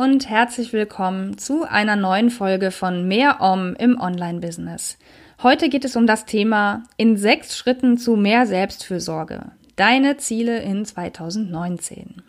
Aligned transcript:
Und 0.00 0.30
herzlich 0.30 0.72
willkommen 0.72 1.36
zu 1.36 1.64
einer 1.64 1.94
neuen 1.94 2.30
Folge 2.30 2.70
von 2.70 3.06
Mehr 3.06 3.42
Om 3.42 3.74
im 3.74 4.00
Online-Business. 4.00 4.96
Heute 5.42 5.68
geht 5.68 5.84
es 5.84 5.94
um 5.94 6.06
das 6.06 6.24
Thema 6.24 6.84
in 6.96 7.18
sechs 7.18 7.54
Schritten 7.54 7.98
zu 7.98 8.16
mehr 8.16 8.46
Selbstfürsorge. 8.46 9.52
Deine 9.76 10.16
Ziele 10.16 10.62
in 10.62 10.86
2019. 10.86 12.22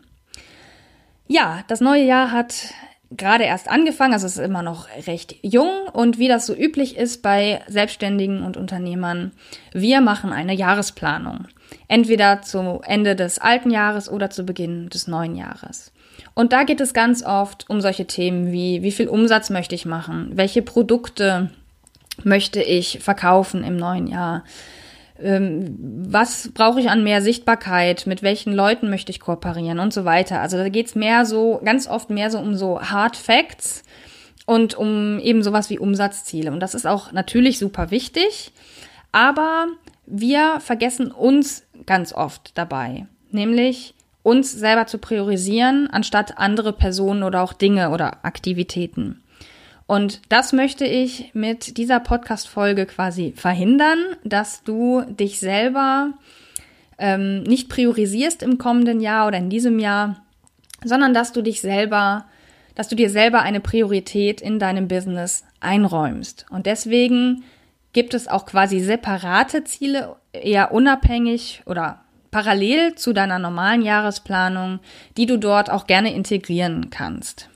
Ja, 1.28 1.64
das 1.70 1.80
neue 1.80 2.04
Jahr 2.04 2.34
hat 2.34 2.74
gerade 3.10 3.46
erst 3.46 3.70
angefangen, 3.70 4.12
also 4.12 4.26
es 4.26 4.38
ist 4.38 4.44
immer 4.44 4.64
noch 4.64 4.90
recht 5.08 5.38
jung 5.42 5.88
und 5.94 6.18
wie 6.18 6.28
das 6.28 6.48
so 6.48 6.54
üblich 6.54 6.98
ist 6.98 7.22
bei 7.22 7.62
Selbstständigen 7.70 8.44
und 8.44 8.58
Unternehmern, 8.58 9.32
wir 9.72 10.02
machen 10.02 10.34
eine 10.34 10.54
Jahresplanung. 10.54 11.48
Entweder 11.88 12.42
zu 12.42 12.82
Ende 12.84 13.16
des 13.16 13.40
alten 13.40 13.72
Jahres 13.72 14.10
oder 14.10 14.30
zu 14.30 14.46
Beginn 14.46 14.90
des 14.90 15.08
neuen 15.08 15.38
Jahres. 15.38 15.91
Und 16.42 16.54
da 16.54 16.64
geht 16.64 16.82
es 16.82 16.96
ganz 16.96 17.24
oft 17.24 17.70
um 17.70 17.82
solche 17.82 18.08
Themen 18.08 18.52
wie, 18.52 18.82
wie 18.82 18.92
viel 18.92 19.08
Umsatz 19.08 19.52
möchte 19.52 19.76
ich 19.76 19.86
machen? 19.86 20.32
Welche 20.34 20.64
Produkte 20.64 21.52
möchte 22.24 22.64
ich 22.64 22.98
verkaufen 23.00 23.64
im 23.64 23.78
neuen 23.78 24.08
Jahr? 24.08 24.44
ähm, 25.20 25.76
was 25.78 26.50
brauche 26.52 26.80
ich 26.80 26.90
an 26.90 27.04
mehr 27.04 27.22
Sichtbarkeit, 27.22 28.08
mit 28.08 28.24
welchen 28.24 28.54
Leuten 28.54 28.90
möchte 28.90 29.12
ich 29.12 29.20
kooperieren 29.20 29.78
und 29.78 29.94
so 29.94 30.04
weiter. 30.04 30.42
Also 30.42 30.58
da 30.58 30.70
geht's 30.70 30.96
mehr 30.96 31.28
so, 31.28 31.62
ganz 31.64 31.88
oft 31.88 32.10
mehr 32.10 32.32
so 32.32 32.40
um 32.40 32.56
so 32.56 32.82
Hard 32.82 33.18
Facts 33.18 33.84
und 34.48 34.74
um 34.74 35.20
eben 35.20 35.44
sowas 35.44 35.70
wie 35.70 35.78
Umsatzziele. 35.78 36.52
Und 36.52 36.60
das 36.60 36.74
ist 36.74 36.88
auch 36.88 37.12
natürlich 37.12 37.60
super 37.60 37.92
wichtig, 37.92 38.52
aber 39.12 39.68
wir 40.08 40.60
vergessen 40.60 41.12
uns 41.12 41.68
ganz 41.86 42.14
oft 42.14 42.58
dabei, 42.58 43.06
nämlich 43.30 43.94
uns 44.24 44.52
selber 44.52 44.88
zu 44.88 44.98
priorisieren, 44.98 45.90
anstatt 45.92 46.38
andere 46.38 46.74
Personen 46.74 47.24
oder 47.24 47.42
auch 47.42 47.54
Dinge 47.54 47.90
oder 47.90 48.24
Aktivitäten. 48.24 49.24
Und 49.88 50.22
das 50.30 50.54
möchte 50.54 50.86
ich 50.86 51.32
mit 51.34 51.78
dieser 51.78 52.00
Podcast-Folge 52.00 52.86
quasi 52.86 53.34
verhindern, 53.36 53.98
dass 54.24 54.64
du 54.64 55.02
dich 55.02 55.40
selber 55.40 56.14
ähm, 56.98 57.44
nicht 57.44 57.68
priorisierst 57.68 58.42
im 58.44 58.58
kommenden 58.58 59.02
Jahr 59.02 59.28
oder 59.28 59.38
in 59.38 59.50
diesem 59.50 59.80
Jahr, 59.80 60.24
sondern 60.84 61.14
dass 61.14 61.34
du 61.34 61.42
dich 61.42 61.60
selber, 61.60 62.26
dass 62.76 62.88
du 62.88 62.96
dir 62.96 63.10
selber 63.10 63.42
eine 63.42 63.60
Priorität 63.60 64.40
in 64.40 64.60
deinem 64.60 64.88
Business 64.88 65.44
einräumst. 65.60 66.46
Und 66.50 66.68
deswegen 66.68 67.44
gibt 67.92 68.14
es 68.14 68.28
auch 68.28 68.46
quasi 68.46 68.80
separate 68.80 69.64
Ziele, 69.64 70.16
eher 70.32 70.72
unabhängig 70.72 71.64
oder 71.66 72.00
parallel 72.32 72.96
zu 72.96 73.14
deiner 73.14 73.40
normalen 73.40 73.82
Jahresplanung, 73.82 74.80
die 75.18 75.26
du 75.26 75.38
dort 75.38 75.70
auch 75.70 75.86
gerne 75.86 76.14
integrieren 76.14 76.90
kannst. 76.90 77.50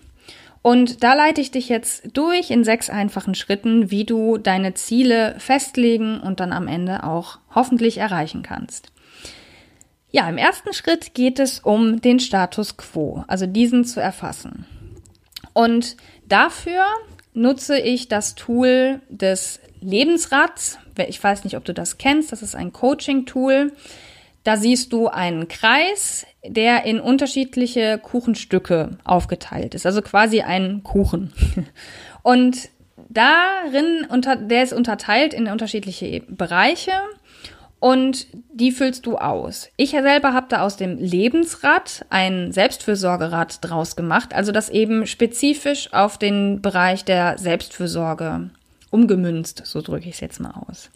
Und 0.62 1.04
da 1.04 1.14
leite 1.14 1.42
ich 1.42 1.52
dich 1.52 1.70
jetzt 1.70 2.18
durch 2.18 2.50
in 2.50 2.64
sechs 2.64 2.90
einfachen 2.90 3.36
Schritten, 3.36 3.92
wie 3.92 4.04
du 4.04 4.38
deine 4.38 4.74
Ziele 4.74 5.36
festlegen 5.38 6.20
und 6.20 6.40
dann 6.40 6.52
am 6.52 6.68
Ende 6.68 7.04
auch 7.04 7.38
hoffentlich 7.54 8.00
erreichen 8.00 8.42
kannst. 8.42 8.92
Ja, 10.12 10.28
im 10.28 10.38
ersten 10.38 10.74
Schritt 10.74 11.14
geht 11.14 11.40
es 11.40 11.60
um 11.60 12.02
den 12.02 12.20
Status 12.20 12.78
quo, 12.78 13.24
also 13.28 13.46
diesen 13.46 13.86
zu 13.86 14.00
erfassen. 14.00 14.66
Und 15.54 15.98
dafür 16.28 16.84
nutze 17.34 17.78
ich 17.78 18.08
das 18.08 18.34
Tool 18.34 19.02
des 19.10 19.60
Lebensrads. 19.82 20.80
Ich 21.08 21.24
weiß 21.24 21.44
nicht, 21.44 21.58
ob 21.58 21.66
du 21.66 21.74
das 21.74 21.98
kennst. 21.98 22.32
Das 22.32 22.42
ist 22.42 22.56
ein 22.56 22.74
Coaching-Tool. 22.74 23.72
Da 24.46 24.58
siehst 24.58 24.94
du 24.94 25.08
einen 25.08 25.48
Kreis, 25.48 26.26
der 26.46 26.86
in 26.86 27.00
unterschiedliche 27.00 27.98
Kuchenstücke 27.98 28.92
aufgeteilt 29.04 29.74
ist, 29.74 29.88
also 29.88 30.04
quasi 30.04 30.42
ein 30.42 30.84
Kuchen. 30.84 31.34
Und 32.22 32.70
darin, 33.10 34.06
unter, 34.08 34.36
der 34.36 34.62
ist 34.62 34.72
unterteilt 34.72 35.34
in 35.34 35.48
unterschiedliche 35.48 36.22
Bereiche 36.28 36.92
und 37.80 38.28
die 38.52 38.72
füllst 38.72 39.06
du 39.06 39.18
aus. 39.18 39.70
Ich 39.78 39.92
selber 39.92 40.34
habe 40.34 40.48
da 40.50 40.62
aus 40.62 40.78
dem 40.78 40.98
Lebensrad 40.98 42.06
ein 42.10 42.52
Selbstfürsorgerad 42.52 43.60
draus 43.62 43.96
gemacht, 43.96 44.34
also 44.34 44.52
das 44.52 44.70
eben 44.70 45.06
spezifisch 45.08 45.92
auf 45.94 46.18
den 46.18 46.62
Bereich 46.62 47.04
der 47.04 47.38
Selbstfürsorge 47.38 48.50
umgemünzt, 48.92 49.64
so 49.66 49.82
drücke 49.82 50.08
ich 50.08 50.16
es 50.16 50.22
jetzt 50.22 50.40
mal 50.40 50.54
aus. 50.68 50.90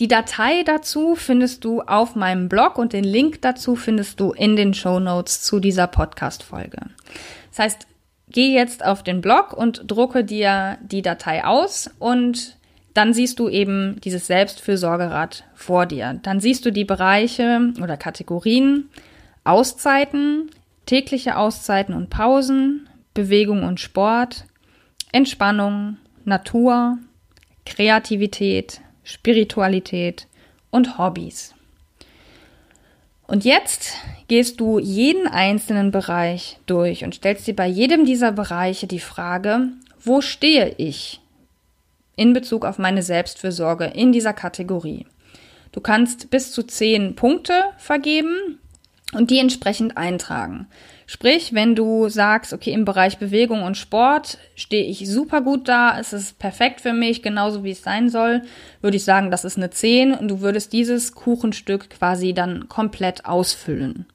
Die 0.00 0.08
Datei 0.08 0.62
dazu 0.64 1.14
findest 1.14 1.64
du 1.64 1.80
auf 1.82 2.16
meinem 2.16 2.48
Blog 2.48 2.78
und 2.78 2.92
den 2.92 3.04
Link 3.04 3.42
dazu 3.42 3.76
findest 3.76 4.20
du 4.20 4.32
in 4.32 4.56
den 4.56 4.74
Show 4.74 4.98
Notes 4.98 5.42
zu 5.42 5.60
dieser 5.60 5.86
Podcast-Folge. 5.86 6.78
Das 7.50 7.58
heißt, 7.58 7.86
geh 8.30 8.54
jetzt 8.54 8.84
auf 8.84 9.02
den 9.02 9.20
Blog 9.20 9.52
und 9.52 9.84
drucke 9.86 10.24
dir 10.24 10.78
die 10.82 11.02
Datei 11.02 11.44
aus 11.44 11.90
und 11.98 12.56
dann 12.94 13.14
siehst 13.14 13.38
du 13.38 13.48
eben 13.48 14.00
dieses 14.02 14.26
Selbstfürsorgerad 14.26 15.44
vor 15.54 15.86
dir. 15.86 16.18
Dann 16.22 16.40
siehst 16.40 16.66
du 16.66 16.72
die 16.72 16.84
Bereiche 16.84 17.72
oder 17.80 17.96
Kategorien 17.96 18.88
Auszeiten, 19.44 20.50
tägliche 20.86 21.36
Auszeiten 21.36 21.94
und 21.94 22.10
Pausen, 22.10 22.88
Bewegung 23.14 23.64
und 23.64 23.80
Sport, 23.80 24.44
Entspannung, 25.10 25.96
Natur, 26.24 26.98
Kreativität, 27.66 28.80
Spiritualität 29.04 30.26
und 30.70 30.98
Hobbys. 30.98 31.54
Und 33.26 33.44
jetzt 33.44 33.94
gehst 34.28 34.60
du 34.60 34.78
jeden 34.78 35.26
einzelnen 35.26 35.90
Bereich 35.90 36.58
durch 36.66 37.04
und 37.04 37.14
stellst 37.14 37.46
dir 37.46 37.56
bei 37.56 37.66
jedem 37.66 38.04
dieser 38.04 38.32
Bereiche 38.32 38.86
die 38.86 39.00
Frage, 39.00 39.68
wo 40.00 40.20
stehe 40.20 40.74
ich 40.76 41.20
in 42.16 42.32
Bezug 42.32 42.64
auf 42.64 42.78
meine 42.78 43.02
Selbstfürsorge 43.02 43.86
in 43.86 44.12
dieser 44.12 44.32
Kategorie? 44.32 45.06
Du 45.72 45.80
kannst 45.80 46.28
bis 46.30 46.52
zu 46.52 46.62
zehn 46.62 47.14
Punkte 47.14 47.54
vergeben 47.78 48.58
und 49.14 49.30
die 49.30 49.38
entsprechend 49.38 49.96
eintragen. 49.96 50.66
Sprich, 51.12 51.52
wenn 51.52 51.74
du 51.74 52.08
sagst, 52.08 52.54
okay, 52.54 52.72
im 52.72 52.86
Bereich 52.86 53.18
Bewegung 53.18 53.64
und 53.64 53.76
Sport 53.76 54.38
stehe 54.54 54.86
ich 54.86 55.06
super 55.10 55.42
gut 55.42 55.68
da, 55.68 56.00
es 56.00 56.14
ist 56.14 56.38
perfekt 56.38 56.80
für 56.80 56.94
mich, 56.94 57.20
genauso 57.20 57.64
wie 57.64 57.72
es 57.72 57.82
sein 57.82 58.08
soll, 58.08 58.40
würde 58.80 58.96
ich 58.96 59.04
sagen, 59.04 59.30
das 59.30 59.44
ist 59.44 59.58
eine 59.58 59.68
10 59.68 60.14
und 60.14 60.28
du 60.28 60.40
würdest 60.40 60.72
dieses 60.72 61.14
Kuchenstück 61.14 61.90
quasi 61.90 62.32
dann 62.32 62.66
komplett 62.70 63.26
ausfüllen. 63.26 64.06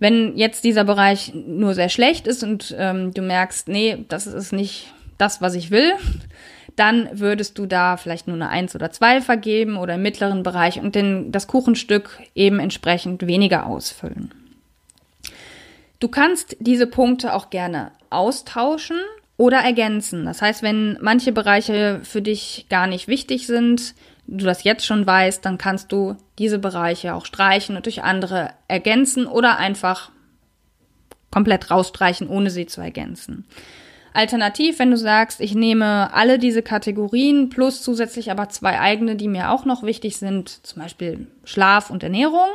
Wenn 0.00 0.36
jetzt 0.36 0.64
dieser 0.64 0.82
Bereich 0.82 1.32
nur 1.32 1.74
sehr 1.74 1.88
schlecht 1.88 2.26
ist 2.26 2.42
und 2.42 2.74
ähm, 2.76 3.14
du 3.14 3.22
merkst, 3.22 3.68
nee, 3.68 4.04
das 4.08 4.26
ist 4.26 4.52
nicht 4.52 4.92
das, 5.16 5.40
was 5.40 5.54
ich 5.54 5.70
will, 5.70 5.92
dann 6.74 7.08
würdest 7.12 7.56
du 7.56 7.66
da 7.66 7.96
vielleicht 7.96 8.26
nur 8.26 8.34
eine 8.34 8.48
1 8.48 8.74
oder 8.74 8.90
2 8.90 9.20
vergeben 9.20 9.76
oder 9.76 9.94
im 9.94 10.02
mittleren 10.02 10.42
Bereich 10.42 10.80
und 10.80 10.96
den, 10.96 11.30
das 11.30 11.46
Kuchenstück 11.46 12.18
eben 12.34 12.58
entsprechend 12.58 13.28
weniger 13.28 13.66
ausfüllen. 13.66 14.34
Du 16.00 16.08
kannst 16.08 16.56
diese 16.60 16.86
Punkte 16.86 17.34
auch 17.34 17.50
gerne 17.50 17.92
austauschen 18.08 18.98
oder 19.36 19.58
ergänzen. 19.58 20.24
Das 20.24 20.42
heißt, 20.42 20.62
wenn 20.62 20.98
manche 21.00 21.32
Bereiche 21.32 22.00
für 22.02 22.22
dich 22.22 22.66
gar 22.68 22.86
nicht 22.86 23.06
wichtig 23.06 23.46
sind, 23.46 23.94
du 24.26 24.44
das 24.44 24.64
jetzt 24.64 24.86
schon 24.86 25.06
weißt, 25.06 25.44
dann 25.44 25.58
kannst 25.58 25.92
du 25.92 26.16
diese 26.38 26.58
Bereiche 26.58 27.14
auch 27.14 27.26
streichen 27.26 27.76
und 27.76 27.86
durch 27.86 28.02
andere 28.02 28.50
ergänzen 28.68 29.26
oder 29.26 29.58
einfach 29.58 30.10
komplett 31.30 31.70
rausstreichen, 31.70 32.28
ohne 32.28 32.50
sie 32.50 32.66
zu 32.66 32.80
ergänzen. 32.80 33.46
Alternativ, 34.12 34.78
wenn 34.78 34.90
du 34.90 34.96
sagst, 34.96 35.40
ich 35.40 35.54
nehme 35.54 36.12
alle 36.12 36.38
diese 36.38 36.62
Kategorien 36.62 37.48
plus 37.48 37.82
zusätzlich 37.82 38.30
aber 38.30 38.48
zwei 38.48 38.80
eigene, 38.80 39.16
die 39.16 39.28
mir 39.28 39.50
auch 39.50 39.64
noch 39.64 39.82
wichtig 39.84 40.16
sind, 40.16 40.66
zum 40.66 40.82
Beispiel 40.82 41.28
Schlaf 41.44 41.90
und 41.90 42.02
Ernährung, 42.02 42.48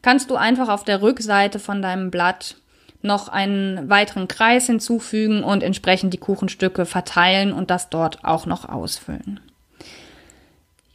kannst 0.00 0.30
du 0.30 0.36
einfach 0.36 0.68
auf 0.68 0.84
der 0.84 1.02
Rückseite 1.02 1.58
von 1.58 1.82
deinem 1.82 2.10
Blatt 2.10 2.56
noch 3.02 3.28
einen 3.28 3.88
weiteren 3.88 4.28
Kreis 4.28 4.66
hinzufügen 4.66 5.44
und 5.44 5.62
entsprechend 5.62 6.12
die 6.14 6.18
Kuchenstücke 6.18 6.84
verteilen 6.84 7.52
und 7.52 7.70
das 7.70 7.90
dort 7.90 8.24
auch 8.24 8.46
noch 8.46 8.68
ausfüllen. 8.68 9.40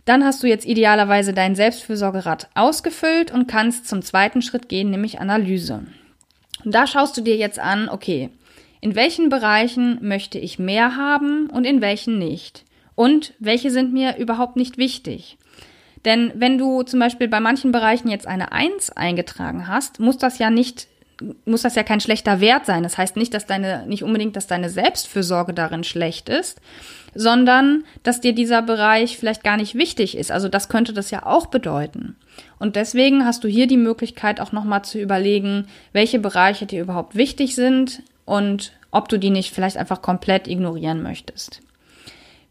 Dann 0.05 0.25
hast 0.25 0.43
du 0.43 0.47
jetzt 0.47 0.65
idealerweise 0.65 1.33
dein 1.33 1.55
Selbstfürsorgerad 1.55 2.49
ausgefüllt 2.55 3.31
und 3.31 3.47
kannst 3.47 3.87
zum 3.87 4.01
zweiten 4.01 4.41
Schritt 4.41 4.67
gehen, 4.67 4.89
nämlich 4.89 5.21
Analyse. 5.21 5.85
Und 6.65 6.75
da 6.75 6.87
schaust 6.87 7.15
du 7.15 7.21
dir 7.21 7.37
jetzt 7.37 7.59
an, 7.59 7.87
okay, 7.87 8.29
In 8.83 8.95
welchen 8.95 9.29
Bereichen 9.29 9.97
möchte 10.01 10.37
ich 10.37 10.59
mehr 10.59 10.97
haben 10.97 11.49
und 11.49 11.63
in 11.63 11.79
welchen 11.79 12.19
nicht? 12.19 12.65
Und 12.95 13.33
welche 13.39 13.71
sind 13.71 13.93
mir 13.93 14.17
überhaupt 14.17 14.57
nicht 14.57 14.77
wichtig? 14.77 15.37
Denn 16.03 16.33
wenn 16.35 16.57
du 16.57 16.83
zum 16.83 16.99
Beispiel 16.99 17.29
bei 17.29 17.39
manchen 17.39 17.71
Bereichen 17.71 18.09
jetzt 18.09 18.27
eine 18.27 18.51
Eins 18.51 18.89
eingetragen 18.89 19.69
hast, 19.69 20.01
muss 20.01 20.17
das 20.17 20.37
ja 20.37 20.49
nicht 20.49 20.89
muss 21.45 21.61
das 21.61 21.75
ja 21.75 21.83
kein 21.83 21.99
schlechter 21.99 22.39
Wert 22.39 22.65
sein. 22.65 22.83
Das 22.83 22.97
heißt 22.97 23.15
nicht, 23.15 23.33
dass 23.33 23.45
deine, 23.45 23.85
nicht 23.87 24.03
unbedingt, 24.03 24.35
dass 24.35 24.47
deine 24.47 24.69
Selbstfürsorge 24.69 25.53
darin 25.53 25.83
schlecht 25.83 26.29
ist, 26.29 26.61
sondern 27.15 27.83
dass 28.03 28.21
dir 28.21 28.33
dieser 28.33 28.61
Bereich 28.61 29.17
vielleicht 29.17 29.43
gar 29.43 29.57
nicht 29.57 29.75
wichtig 29.75 30.17
ist. 30.17 30.31
Also 30.31 30.49
das 30.49 30.69
könnte 30.69 30.93
das 30.93 31.11
ja 31.11 31.25
auch 31.25 31.47
bedeuten. 31.47 32.15
Und 32.59 32.75
deswegen 32.75 33.25
hast 33.25 33.43
du 33.43 33.47
hier 33.47 33.67
die 33.67 33.77
Möglichkeit 33.77 34.39
auch 34.39 34.51
nochmal 34.51 34.83
zu 34.83 34.99
überlegen, 34.99 35.67
welche 35.91 36.19
Bereiche 36.19 36.65
dir 36.65 36.81
überhaupt 36.81 37.15
wichtig 37.15 37.55
sind 37.55 38.01
und 38.25 38.71
ob 38.91 39.09
du 39.09 39.17
die 39.17 39.29
nicht 39.29 39.53
vielleicht 39.53 39.77
einfach 39.77 40.01
komplett 40.01 40.47
ignorieren 40.47 41.03
möchtest. 41.03 41.61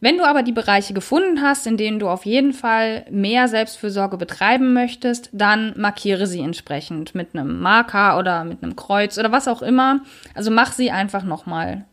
Wenn 0.03 0.19
du 0.19 0.25
aber 0.25 0.43
die 0.43 0.51
Bereiche 0.51 0.95
gefunden 0.95 1.43
hast, 1.43 1.65
in 1.65 1.77
denen 1.77 2.01
du 2.01 2.09
auf 2.09 2.27
jeden 2.27 2.53
Fall 2.53 3.07
mehr 3.09 3.47
Selbstfürsorge 3.47 4.17
betreiben 4.17 4.73
möchtest, 4.73 5.31
dann 5.31 5.75
markiere 5.77 6.27
sie 6.27 6.41
entsprechend 6.41 7.15
mit 7.15 7.37
einem 7.37 7.61
Marker 7.61 8.19
oder 8.19 8.43
mit 8.43 8.65
einem 8.65 8.75
Kreuz 8.75 9.17
oder 9.17 9.31
was 9.31 9.47
auch 9.47 9.63
immer. 9.63 10.01
Also 10.35 10.51
mach 10.51 10.73
sie 10.73 10.91
einfach 10.91 11.23
nochmal 11.23 11.85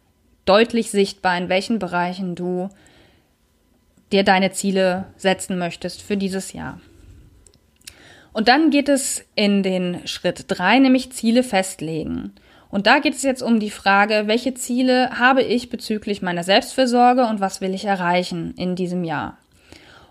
deutlich 0.46 0.90
sichtbar, 0.90 1.38
in 1.38 1.50
welchen 1.50 1.78
Bereichen 1.78 2.34
du 2.34 2.70
dir 4.12 4.24
deine 4.24 4.50
Ziele 4.54 5.06
setzen 5.16 5.60
möchtest 5.60 6.02
für 6.02 6.18
dieses 6.18 6.52
Jahr. 6.52 6.82
Und 8.34 8.48
dann 8.48 8.72
geht 8.72 8.90
es 8.90 9.24
in 9.36 9.62
den 9.62 10.08
Schritt 10.08 10.46
drei, 10.48 10.80
nämlich 10.80 11.12
Ziele 11.12 11.44
festlegen. 11.44 12.34
Und 12.70 12.86
da 12.88 13.00
geht 13.00 13.16
es 13.16 13.24
jetzt 13.24 13.42
um 13.42 13.60
die 13.60 13.72
Frage, 13.72 14.24
welche 14.26 14.54
Ziele 14.54 15.10
habe 15.18 15.42
ich 15.42 15.70
bezüglich 15.70 16.22
meiner 16.22 16.44
Selbstfürsorge 16.44 17.26
und 17.26 17.40
was 17.40 17.62
will 17.62 17.74
ich 17.74 17.86
erreichen 17.86 18.54
in 18.58 18.76
diesem 18.76 19.04
Jahr? 19.04 19.38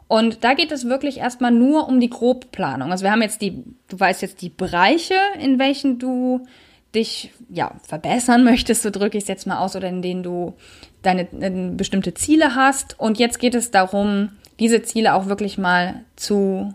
Und 0.08 0.42
da 0.42 0.54
geht 0.54 0.72
es 0.72 0.88
wirklich 0.88 1.18
erstmal 1.18 1.52
nur 1.52 1.86
um 1.86 2.00
die 2.00 2.10
Grobplanung. 2.10 2.90
Also 2.90 3.04
wir 3.04 3.12
haben 3.12 3.22
jetzt 3.22 3.42
die, 3.42 3.62
du 3.88 4.00
weißt 4.00 4.22
jetzt 4.22 4.40
die 4.40 4.48
Bereiche, 4.48 5.14
in 5.38 5.58
welchen 5.58 5.98
du 5.98 6.46
dich 6.94 7.30
ja 7.50 7.72
verbessern 7.82 8.42
möchtest, 8.44 8.82
so 8.82 8.90
drücke 8.90 9.18
ich 9.18 9.24
es 9.24 9.28
jetzt 9.28 9.46
mal 9.46 9.58
aus, 9.58 9.76
oder 9.76 9.88
in 9.88 10.02
denen 10.02 10.22
du 10.22 10.54
deine 11.02 11.28
äh, 11.40 11.70
bestimmte 11.74 12.14
Ziele 12.14 12.54
hast. 12.54 12.98
Und 12.98 13.18
jetzt 13.18 13.38
geht 13.38 13.54
es 13.54 13.70
darum, 13.70 14.30
diese 14.58 14.82
Ziele 14.82 15.14
auch 15.14 15.26
wirklich 15.26 15.58
mal 15.58 16.04
zu 16.16 16.72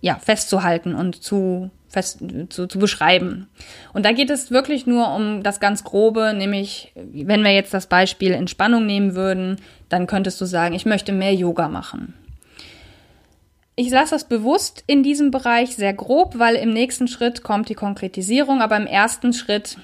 ja 0.00 0.16
festzuhalten 0.16 0.94
und 0.94 1.22
zu 1.22 1.70
zu, 2.02 2.66
zu 2.66 2.78
beschreiben. 2.78 3.48
Und 3.92 4.04
da 4.04 4.12
geht 4.12 4.30
es 4.30 4.50
wirklich 4.50 4.86
nur 4.86 5.14
um 5.14 5.42
das 5.42 5.60
ganz 5.60 5.84
Grobe, 5.84 6.34
nämlich 6.36 6.92
wenn 6.94 7.42
wir 7.42 7.52
jetzt 7.52 7.74
das 7.74 7.86
Beispiel 7.86 8.32
Entspannung 8.32 8.86
nehmen 8.86 9.14
würden, 9.14 9.56
dann 9.88 10.06
könntest 10.06 10.40
du 10.40 10.44
sagen, 10.44 10.74
ich 10.74 10.86
möchte 10.86 11.12
mehr 11.12 11.34
Yoga 11.34 11.68
machen. 11.68 12.14
Ich 13.76 13.90
lasse 13.90 14.12
das 14.12 14.28
bewusst 14.28 14.84
in 14.86 15.02
diesem 15.02 15.30
Bereich 15.30 15.74
sehr 15.74 15.94
grob, 15.94 16.38
weil 16.38 16.54
im 16.54 16.72
nächsten 16.72 17.08
Schritt 17.08 17.42
kommt 17.42 17.68
die 17.68 17.74
Konkretisierung, 17.74 18.60
aber 18.60 18.76
im 18.76 18.86
ersten 18.86 19.32
Schritt 19.32 19.78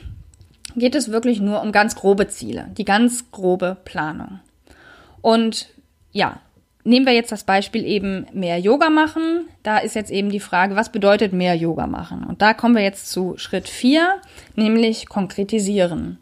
geht 0.76 0.94
es 0.94 1.10
wirklich 1.10 1.40
nur 1.40 1.60
um 1.62 1.72
ganz 1.72 1.96
grobe 1.96 2.28
Ziele, 2.28 2.68
die 2.76 2.84
ganz 2.84 3.30
grobe 3.32 3.76
Planung. 3.84 4.40
Und 5.22 5.68
ja, 6.12 6.40
nehmen 6.84 7.06
wir 7.06 7.12
jetzt 7.12 7.32
das 7.32 7.44
Beispiel 7.44 7.84
eben 7.84 8.26
mehr 8.32 8.58
Yoga 8.58 8.90
machen. 8.90 9.48
Da 9.62 9.78
ist 9.78 9.94
jetzt 9.94 10.10
eben 10.10 10.30
die 10.30 10.40
Frage, 10.40 10.76
was 10.76 10.92
bedeutet 10.92 11.32
mehr 11.32 11.54
Yoga 11.54 11.86
machen? 11.86 12.24
Und 12.24 12.42
da 12.42 12.54
kommen 12.54 12.74
wir 12.74 12.82
jetzt 12.82 13.10
zu 13.10 13.34
Schritt 13.36 13.68
4, 13.68 14.20
nämlich 14.56 15.08
konkretisieren. 15.08 16.18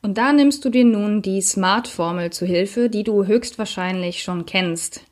Und 0.00 0.16
da 0.16 0.32
nimmst 0.32 0.64
du 0.64 0.70
dir 0.70 0.84
nun 0.84 1.22
die 1.22 1.42
SMART-Formel 1.42 2.30
zu 2.30 2.46
Hilfe, 2.46 2.88
die 2.88 3.04
du 3.04 3.26
höchstwahrscheinlich 3.26 4.22
schon 4.22 4.46
kennst. 4.46 5.02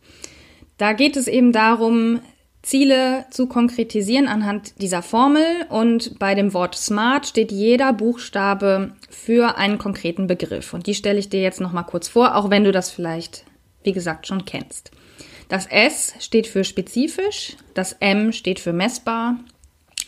Da 0.79 0.93
geht 0.93 1.17
es 1.17 1.27
eben 1.27 1.53
darum, 1.53 2.21
Ziele 2.63 3.27
zu 3.31 3.47
konkretisieren 3.47 4.27
anhand 4.27 4.81
dieser 4.81 5.01
Formel 5.01 5.45
und 5.69 6.19
bei 6.19 6.35
dem 6.35 6.53
Wort 6.53 6.75
SMART 6.75 7.27
steht 7.27 7.53
jeder 7.53 7.93
Buchstabe 7.93 8.93
für 9.09 9.57
einen 9.57 9.79
konkreten 9.79 10.27
Begriff 10.27 10.75
und 10.75 10.89
die 10.89 10.95
stelle 10.95 11.21
ich 11.21 11.29
dir 11.29 11.41
jetzt 11.41 11.61
noch 11.61 11.73
mal 11.73 11.85
kurz 11.85 12.09
vor, 12.09 12.35
auch 12.35 12.51
wenn 12.51 12.65
du 12.65 12.73
das 12.73 12.91
vielleicht 12.91 13.45
wie 13.87 13.93
gesagt, 13.93 14.27
schon 14.27 14.45
kennst. 14.45 14.91
Das 15.49 15.67
S 15.67 16.15
steht 16.19 16.47
für 16.47 16.65
spezifisch, 16.65 17.57
das 17.75 17.93
M 18.01 18.33
steht 18.33 18.59
für 18.59 18.73
messbar, 18.73 19.37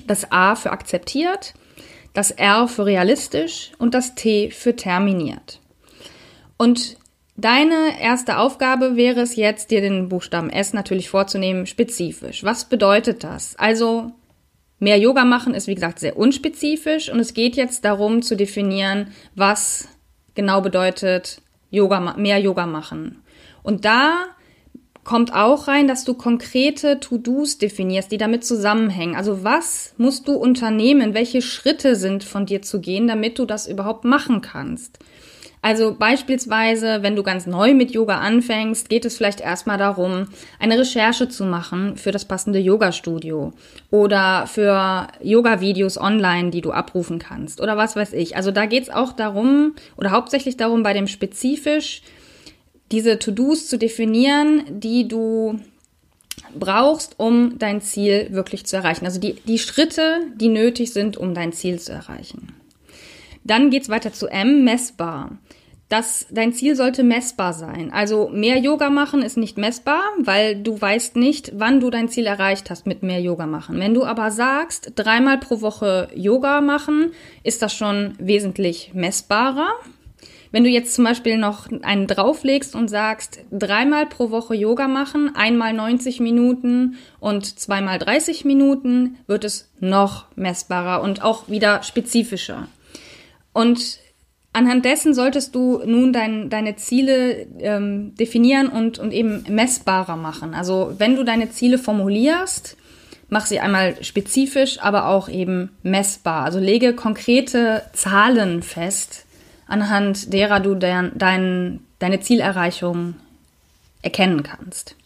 das 0.06 0.30
A 0.32 0.56
für 0.56 0.72
akzeptiert, 0.72 1.54
das 2.12 2.32
R 2.32 2.66
für 2.68 2.86
realistisch 2.86 3.72
und 3.78 3.94
das 3.94 4.14
T 4.14 4.50
für 4.50 4.74
terminiert. 4.74 5.60
Und 6.56 6.96
deine 7.36 8.00
erste 8.00 8.38
Aufgabe 8.38 8.96
wäre 8.96 9.20
es 9.20 9.36
jetzt, 9.36 9.70
dir 9.70 9.80
den 9.80 10.08
Buchstaben 10.08 10.50
S 10.50 10.72
natürlich 10.72 11.08
vorzunehmen, 11.08 11.66
spezifisch. 11.66 12.42
Was 12.42 12.68
bedeutet 12.68 13.22
das? 13.22 13.54
Also 13.56 14.10
mehr 14.80 14.98
Yoga 14.98 15.24
machen 15.24 15.54
ist, 15.54 15.68
wie 15.68 15.74
gesagt, 15.76 16.00
sehr 16.00 16.16
unspezifisch 16.16 17.10
und 17.10 17.20
es 17.20 17.34
geht 17.34 17.56
jetzt 17.56 17.84
darum 17.84 18.22
zu 18.22 18.36
definieren, 18.36 19.12
was 19.36 19.88
genau 20.34 20.60
bedeutet 20.60 21.40
Yoga, 21.70 22.14
mehr 22.16 22.38
Yoga 22.38 22.66
machen. 22.66 23.22
Und 23.68 23.84
da 23.84 24.24
kommt 25.04 25.34
auch 25.34 25.68
rein, 25.68 25.88
dass 25.88 26.06
du 26.06 26.14
konkrete 26.14 27.00
To-Dos 27.00 27.58
definierst, 27.58 28.10
die 28.10 28.16
damit 28.16 28.42
zusammenhängen. 28.42 29.14
Also 29.14 29.44
was 29.44 29.92
musst 29.98 30.26
du 30.26 30.32
unternehmen? 30.32 31.12
Welche 31.12 31.42
Schritte 31.42 31.94
sind 31.94 32.24
von 32.24 32.46
dir 32.46 32.62
zu 32.62 32.80
gehen, 32.80 33.06
damit 33.06 33.38
du 33.38 33.44
das 33.44 33.66
überhaupt 33.66 34.06
machen 34.06 34.40
kannst? 34.40 34.98
Also 35.60 35.94
beispielsweise, 35.98 37.02
wenn 37.02 37.14
du 37.14 37.22
ganz 37.22 37.46
neu 37.46 37.74
mit 37.74 37.90
Yoga 37.90 38.16
anfängst, 38.20 38.88
geht 38.88 39.04
es 39.04 39.18
vielleicht 39.18 39.42
erstmal 39.42 39.76
darum, 39.76 40.28
eine 40.58 40.78
Recherche 40.78 41.28
zu 41.28 41.44
machen 41.44 41.98
für 41.98 42.10
das 42.10 42.24
passende 42.24 42.60
Yoga-Studio 42.60 43.52
oder 43.90 44.46
für 44.46 45.08
Yoga-Videos 45.20 46.00
online, 46.00 46.48
die 46.48 46.62
du 46.62 46.70
abrufen 46.70 47.18
kannst 47.18 47.60
oder 47.60 47.76
was 47.76 47.96
weiß 47.96 48.14
ich. 48.14 48.34
Also 48.34 48.50
da 48.50 48.64
geht 48.64 48.84
es 48.84 48.90
auch 48.90 49.12
darum 49.12 49.74
oder 49.98 50.10
hauptsächlich 50.10 50.56
darum, 50.56 50.82
bei 50.82 50.94
dem 50.94 51.06
spezifisch 51.06 52.00
diese 52.90 53.18
To-Dos 53.18 53.68
zu 53.68 53.78
definieren, 53.78 54.62
die 54.68 55.08
du 55.08 55.60
brauchst, 56.54 57.18
um 57.18 57.58
dein 57.58 57.80
Ziel 57.80 58.28
wirklich 58.30 58.66
zu 58.66 58.76
erreichen. 58.76 59.04
Also 59.04 59.20
die, 59.20 59.34
die 59.34 59.58
Schritte, 59.58 60.20
die 60.36 60.48
nötig 60.48 60.92
sind, 60.92 61.16
um 61.16 61.34
dein 61.34 61.52
Ziel 61.52 61.78
zu 61.78 61.92
erreichen. 61.92 62.54
Dann 63.44 63.70
geht's 63.70 63.88
weiter 63.88 64.12
zu 64.12 64.28
M, 64.28 64.64
messbar. 64.64 65.38
Das, 65.88 66.26
dein 66.30 66.52
Ziel 66.52 66.76
sollte 66.76 67.02
messbar 67.02 67.54
sein. 67.54 67.90
Also 67.90 68.28
mehr 68.28 68.58
Yoga 68.58 68.90
machen 68.90 69.22
ist 69.22 69.38
nicht 69.38 69.56
messbar, 69.56 70.02
weil 70.18 70.62
du 70.62 70.78
weißt 70.78 71.16
nicht, 71.16 71.52
wann 71.54 71.80
du 71.80 71.88
dein 71.88 72.10
Ziel 72.10 72.26
erreicht 72.26 72.68
hast 72.68 72.86
mit 72.86 73.02
mehr 73.02 73.20
Yoga 73.20 73.46
machen. 73.46 73.80
Wenn 73.80 73.94
du 73.94 74.04
aber 74.04 74.30
sagst, 74.30 74.92
dreimal 74.96 75.38
pro 75.38 75.62
Woche 75.62 76.08
Yoga 76.14 76.60
machen, 76.60 77.12
ist 77.42 77.62
das 77.62 77.72
schon 77.72 78.12
wesentlich 78.18 78.90
messbarer. 78.92 79.70
Wenn 80.50 80.64
du 80.64 80.70
jetzt 80.70 80.94
zum 80.94 81.04
Beispiel 81.04 81.36
noch 81.36 81.68
einen 81.82 82.06
drauflegst 82.06 82.74
und 82.74 82.88
sagst, 82.88 83.40
dreimal 83.50 84.06
pro 84.06 84.30
Woche 84.30 84.54
Yoga 84.54 84.88
machen, 84.88 85.34
einmal 85.34 85.72
90 85.72 86.20
Minuten 86.20 86.96
und 87.20 87.58
zweimal 87.58 87.98
30 87.98 88.44
Minuten, 88.44 89.18
wird 89.26 89.44
es 89.44 89.70
noch 89.80 90.26
messbarer 90.36 91.02
und 91.02 91.22
auch 91.22 91.48
wieder 91.48 91.82
spezifischer. 91.82 92.68
Und 93.52 93.98
anhand 94.52 94.84
dessen 94.84 95.14
solltest 95.14 95.54
du 95.54 95.82
nun 95.84 96.12
dein, 96.12 96.48
deine 96.48 96.76
Ziele 96.76 97.46
ähm, 97.58 98.14
definieren 98.14 98.68
und, 98.68 98.98
und 98.98 99.12
eben 99.12 99.44
messbarer 99.48 100.16
machen. 100.16 100.54
Also 100.54 100.94
wenn 100.98 101.16
du 101.16 101.24
deine 101.24 101.50
Ziele 101.50 101.78
formulierst, 101.78 102.76
mach 103.28 103.46
sie 103.46 103.60
einmal 103.60 104.02
spezifisch, 104.02 104.78
aber 104.80 105.08
auch 105.08 105.28
eben 105.28 105.70
messbar. 105.82 106.44
Also 106.44 106.58
lege 106.58 106.94
konkrete 106.94 107.82
Zahlen 107.92 108.62
fest, 108.62 109.26
anhand 109.68 110.32
derer 110.32 110.58
du 110.58 110.74
dein, 110.74 111.12
dein, 111.14 111.80
deine 112.00 112.20
Zielerreichung 112.20 113.14
erkennen 114.02 114.42
kannst. 114.42 114.96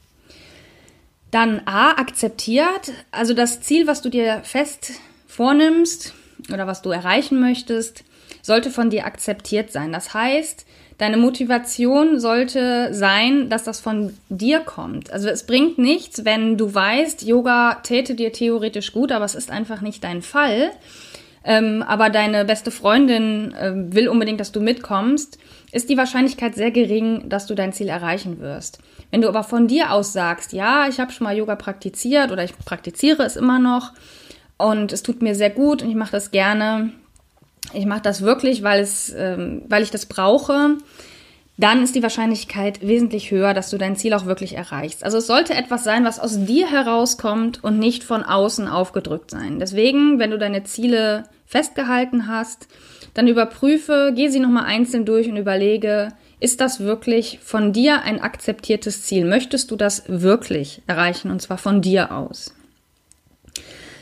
Dann 1.30 1.62
A, 1.66 1.92
akzeptiert, 1.92 2.92
also 3.10 3.34
das 3.34 3.60
Ziel, 3.60 3.86
was 3.86 4.02
du 4.02 4.08
dir 4.08 4.40
fest 4.44 4.92
vornimmst 5.26 6.14
oder 6.52 6.66
was 6.66 6.82
du 6.82 6.90
erreichen 6.90 7.40
möchtest, 7.40 8.04
sollte 8.42 8.70
von 8.70 8.90
dir 8.90 9.06
akzeptiert 9.06 9.72
sein. 9.72 9.92
Das 9.92 10.14
heißt, 10.14 10.66
deine 10.98 11.16
Motivation 11.16 12.20
sollte 12.20 12.92
sein, 12.92 13.48
dass 13.48 13.64
das 13.64 13.80
von 13.80 14.16
dir 14.28 14.60
kommt. 14.60 15.10
Also 15.10 15.28
es 15.28 15.46
bringt 15.46 15.78
nichts, 15.78 16.24
wenn 16.24 16.58
du 16.58 16.74
weißt, 16.74 17.22
Yoga 17.22 17.80
täte 17.82 18.14
dir 18.14 18.32
theoretisch 18.32 18.92
gut, 18.92 19.10
aber 19.10 19.24
es 19.24 19.34
ist 19.34 19.50
einfach 19.50 19.80
nicht 19.80 20.04
dein 20.04 20.22
Fall 20.22 20.70
ähm, 21.44 21.82
aber 21.86 22.10
deine 22.10 22.44
beste 22.44 22.70
Freundin 22.70 23.52
äh, 23.54 23.72
will 23.74 24.08
unbedingt, 24.08 24.40
dass 24.40 24.52
du 24.52 24.60
mitkommst, 24.60 25.38
ist 25.72 25.88
die 25.90 25.96
Wahrscheinlichkeit 25.96 26.54
sehr 26.54 26.70
gering, 26.70 27.28
dass 27.28 27.46
du 27.46 27.54
dein 27.54 27.72
Ziel 27.72 27.88
erreichen 27.88 28.40
wirst. 28.40 28.78
Wenn 29.10 29.22
du 29.22 29.28
aber 29.28 29.42
von 29.42 29.66
dir 29.66 29.92
aus 29.92 30.12
sagst, 30.12 30.52
ja, 30.52 30.86
ich 30.88 31.00
habe 31.00 31.12
schon 31.12 31.24
mal 31.24 31.36
Yoga 31.36 31.56
praktiziert 31.56 32.30
oder 32.30 32.44
ich 32.44 32.56
praktiziere 32.56 33.24
es 33.24 33.36
immer 33.36 33.58
noch 33.58 33.92
und 34.56 34.92
es 34.92 35.02
tut 35.02 35.22
mir 35.22 35.34
sehr 35.34 35.50
gut 35.50 35.82
und 35.82 35.88
ich 35.88 35.96
mache 35.96 36.12
das 36.12 36.30
gerne, 36.30 36.92
ich 37.72 37.86
mache 37.86 38.02
das 38.02 38.22
wirklich, 38.22 38.62
weil, 38.62 38.80
es, 38.80 39.12
ähm, 39.16 39.62
weil 39.68 39.82
ich 39.82 39.90
das 39.90 40.06
brauche, 40.06 40.76
dann 41.58 41.82
ist 41.82 41.94
die 41.94 42.02
Wahrscheinlichkeit 42.02 42.86
wesentlich 42.86 43.30
höher, 43.30 43.54
dass 43.54 43.70
du 43.70 43.78
dein 43.78 43.96
Ziel 43.96 44.14
auch 44.14 44.26
wirklich 44.26 44.56
erreichst. 44.56 45.04
Also 45.04 45.18
es 45.18 45.26
sollte 45.26 45.54
etwas 45.54 45.84
sein, 45.84 46.04
was 46.04 46.18
aus 46.18 46.44
dir 46.44 46.70
herauskommt 46.70 47.62
und 47.62 47.78
nicht 47.78 48.04
von 48.04 48.22
außen 48.22 48.68
aufgedrückt 48.68 49.30
sein. 49.30 49.58
Deswegen, 49.58 50.18
wenn 50.18 50.30
du 50.30 50.38
deine 50.38 50.64
Ziele 50.64 51.24
festgehalten 51.46 52.26
hast, 52.26 52.68
dann 53.14 53.28
überprüfe, 53.28 54.12
geh 54.16 54.28
sie 54.28 54.40
nochmal 54.40 54.64
einzeln 54.64 55.04
durch 55.04 55.28
und 55.28 55.36
überlege, 55.36 56.08
ist 56.40 56.60
das 56.60 56.80
wirklich 56.80 57.38
von 57.42 57.72
dir 57.72 58.02
ein 58.02 58.20
akzeptiertes 58.20 59.04
Ziel? 59.04 59.24
Möchtest 59.24 59.70
du 59.70 59.76
das 59.76 60.04
wirklich 60.08 60.82
erreichen 60.86 61.30
und 61.30 61.42
zwar 61.42 61.58
von 61.58 61.82
dir 61.82 62.12
aus? 62.12 62.54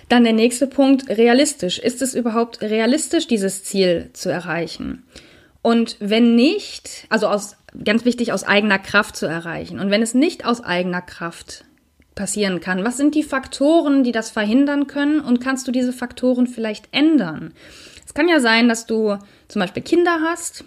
Dann 0.09 0.25
der 0.25 0.33
nächste 0.33 0.67
Punkt, 0.67 1.09
realistisch. 1.09 1.79
Ist 1.79 2.01
es 2.01 2.15
überhaupt 2.15 2.63
realistisch, 2.63 3.27
dieses 3.27 3.65
Ziel 3.65 4.11
zu 4.13 4.29
erreichen? 4.29 5.05
Und 5.63 5.97
wenn 6.01 6.35
nicht, 6.35 7.07
also 7.09 7.29
aus, 7.29 7.57
ganz 7.85 8.05
wichtig, 8.05 8.33
aus 8.33 8.45
eigener 8.45 8.79
Kraft 8.79 9.17
zu 9.17 9.27
erreichen. 9.27 9.79
Und 9.79 9.91
wenn 9.91 10.03
es 10.03 10.15
nicht 10.15 10.45
aus 10.45 10.63
eigener 10.63 11.03
Kraft 11.03 11.65
passieren 12.15 12.61
kann, 12.61 12.85
was 12.85 12.97
sind 12.97 13.15
die 13.15 13.23
Faktoren, 13.23 14.03
die 14.03 14.13
das 14.13 14.31
verhindern 14.31 14.87
können? 14.87 15.21
Und 15.21 15.41
kannst 15.41 15.69
du 15.69 15.73
diese 15.73 15.93
Faktoren 15.93 16.47
vielleicht 16.47 16.89
ändern? 16.93 17.53
Es 18.07 18.15
kann 18.15 18.29
ja 18.29 18.41
sein, 18.41 18.69
dass 18.69 18.87
du 18.87 19.19
zum 19.49 19.61
Beispiel 19.61 19.83
Kinder 19.83 20.21
hast 20.23 20.65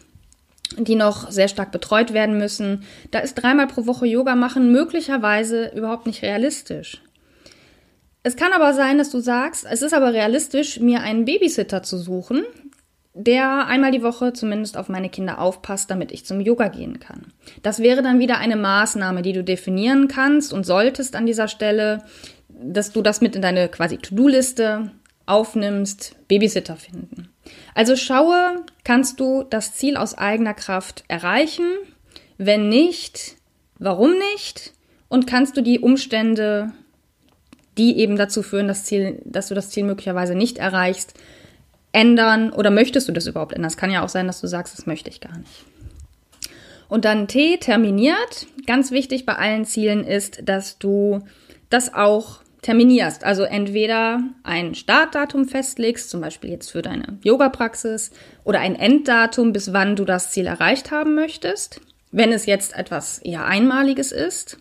die 0.77 0.95
noch 0.95 1.31
sehr 1.31 1.47
stark 1.47 1.71
betreut 1.71 2.13
werden 2.13 2.37
müssen. 2.37 2.83
Da 3.11 3.19
ist 3.19 3.35
dreimal 3.35 3.67
pro 3.67 3.85
Woche 3.85 4.05
Yoga 4.05 4.35
machen 4.35 4.71
möglicherweise 4.71 5.71
überhaupt 5.75 6.07
nicht 6.07 6.23
realistisch. 6.23 7.01
Es 8.23 8.35
kann 8.35 8.53
aber 8.53 8.73
sein, 8.73 8.97
dass 8.97 9.09
du 9.09 9.19
sagst, 9.19 9.65
es 9.69 9.81
ist 9.81 9.93
aber 9.93 10.13
realistisch, 10.13 10.79
mir 10.79 11.01
einen 11.01 11.25
Babysitter 11.25 11.83
zu 11.83 11.97
suchen, 11.97 12.43
der 13.13 13.67
einmal 13.67 13.91
die 13.91 14.01
Woche 14.01 14.33
zumindest 14.33 14.75
auf 14.75 14.89
meine 14.89 15.09
Kinder 15.09 15.39
aufpasst, 15.39 15.91
damit 15.91 16.11
ich 16.11 16.25
zum 16.25 16.41
Yoga 16.41 16.67
gehen 16.69 16.99
kann. 16.99 17.27
Das 17.61 17.79
wäre 17.79 18.01
dann 18.01 18.19
wieder 18.19 18.39
eine 18.39 18.55
Maßnahme, 18.55 19.21
die 19.21 19.33
du 19.33 19.43
definieren 19.43 20.07
kannst 20.07 20.51
und 20.51 20.65
solltest 20.65 21.15
an 21.15 21.25
dieser 21.25 21.47
Stelle, 21.47 22.03
dass 22.49 22.91
du 22.91 23.01
das 23.01 23.21
mit 23.21 23.35
in 23.35 23.41
deine 23.41 23.69
quasi 23.69 23.97
To-Do-Liste 23.97 24.91
aufnimmst, 25.25 26.15
Babysitter 26.27 26.75
finden. 26.75 27.29
Also 27.75 27.95
schaue, 27.95 28.63
kannst 28.83 29.19
du 29.19 29.43
das 29.43 29.73
Ziel 29.73 29.95
aus 29.95 30.17
eigener 30.17 30.53
Kraft 30.53 31.03
erreichen? 31.07 31.65
Wenn 32.37 32.67
nicht, 32.67 33.35
warum 33.79 34.13
nicht? 34.33 34.73
Und 35.07 35.27
kannst 35.27 35.55
du 35.55 35.61
die 35.61 35.79
Umstände, 35.79 36.71
die 37.77 37.99
eben 37.99 38.17
dazu 38.17 38.41
führen, 38.41 38.67
das 38.67 38.85
Ziel, 38.85 39.21
dass 39.23 39.49
du 39.49 39.55
das 39.55 39.69
Ziel 39.69 39.83
möglicherweise 39.83 40.35
nicht 40.35 40.57
erreichst, 40.57 41.13
ändern 41.93 42.51
oder 42.51 42.71
möchtest 42.71 43.07
du 43.07 43.13
das 43.13 43.27
überhaupt 43.27 43.53
ändern? 43.53 43.69
Es 43.69 43.77
kann 43.77 43.91
ja 43.91 44.03
auch 44.03 44.09
sein, 44.09 44.27
dass 44.27 44.41
du 44.41 44.47
sagst, 44.47 44.77
das 44.77 44.85
möchte 44.85 45.09
ich 45.09 45.21
gar 45.21 45.37
nicht. 45.37 45.63
Und 46.89 47.05
dann 47.05 47.27
T 47.27 47.57
terminiert. 47.57 48.45
Ganz 48.67 48.91
wichtig 48.91 49.25
bei 49.25 49.35
allen 49.35 49.65
Zielen 49.65 50.03
ist, 50.03 50.41
dass 50.47 50.77
du 50.77 51.21
das 51.69 51.93
auch 51.93 52.41
terminierst. 52.61 53.23
Also 53.23 53.43
entweder 53.43 54.21
ein 54.43 54.75
Startdatum 54.75 55.45
festlegst, 55.45 56.09
zum 56.09 56.21
Beispiel 56.21 56.49
jetzt 56.49 56.71
für 56.71 56.81
deine 56.81 57.17
Yoga-Praxis, 57.23 58.11
oder 58.43 58.59
ein 58.59 58.75
Enddatum, 58.75 59.53
bis 59.53 59.73
wann 59.73 59.95
du 59.95 60.05
das 60.05 60.31
Ziel 60.31 60.47
erreicht 60.47 60.91
haben 60.91 61.15
möchtest, 61.15 61.81
wenn 62.11 62.31
es 62.31 62.45
jetzt 62.45 62.75
etwas 62.75 63.19
eher 63.19 63.45
Einmaliges 63.45 64.11
ist. 64.11 64.57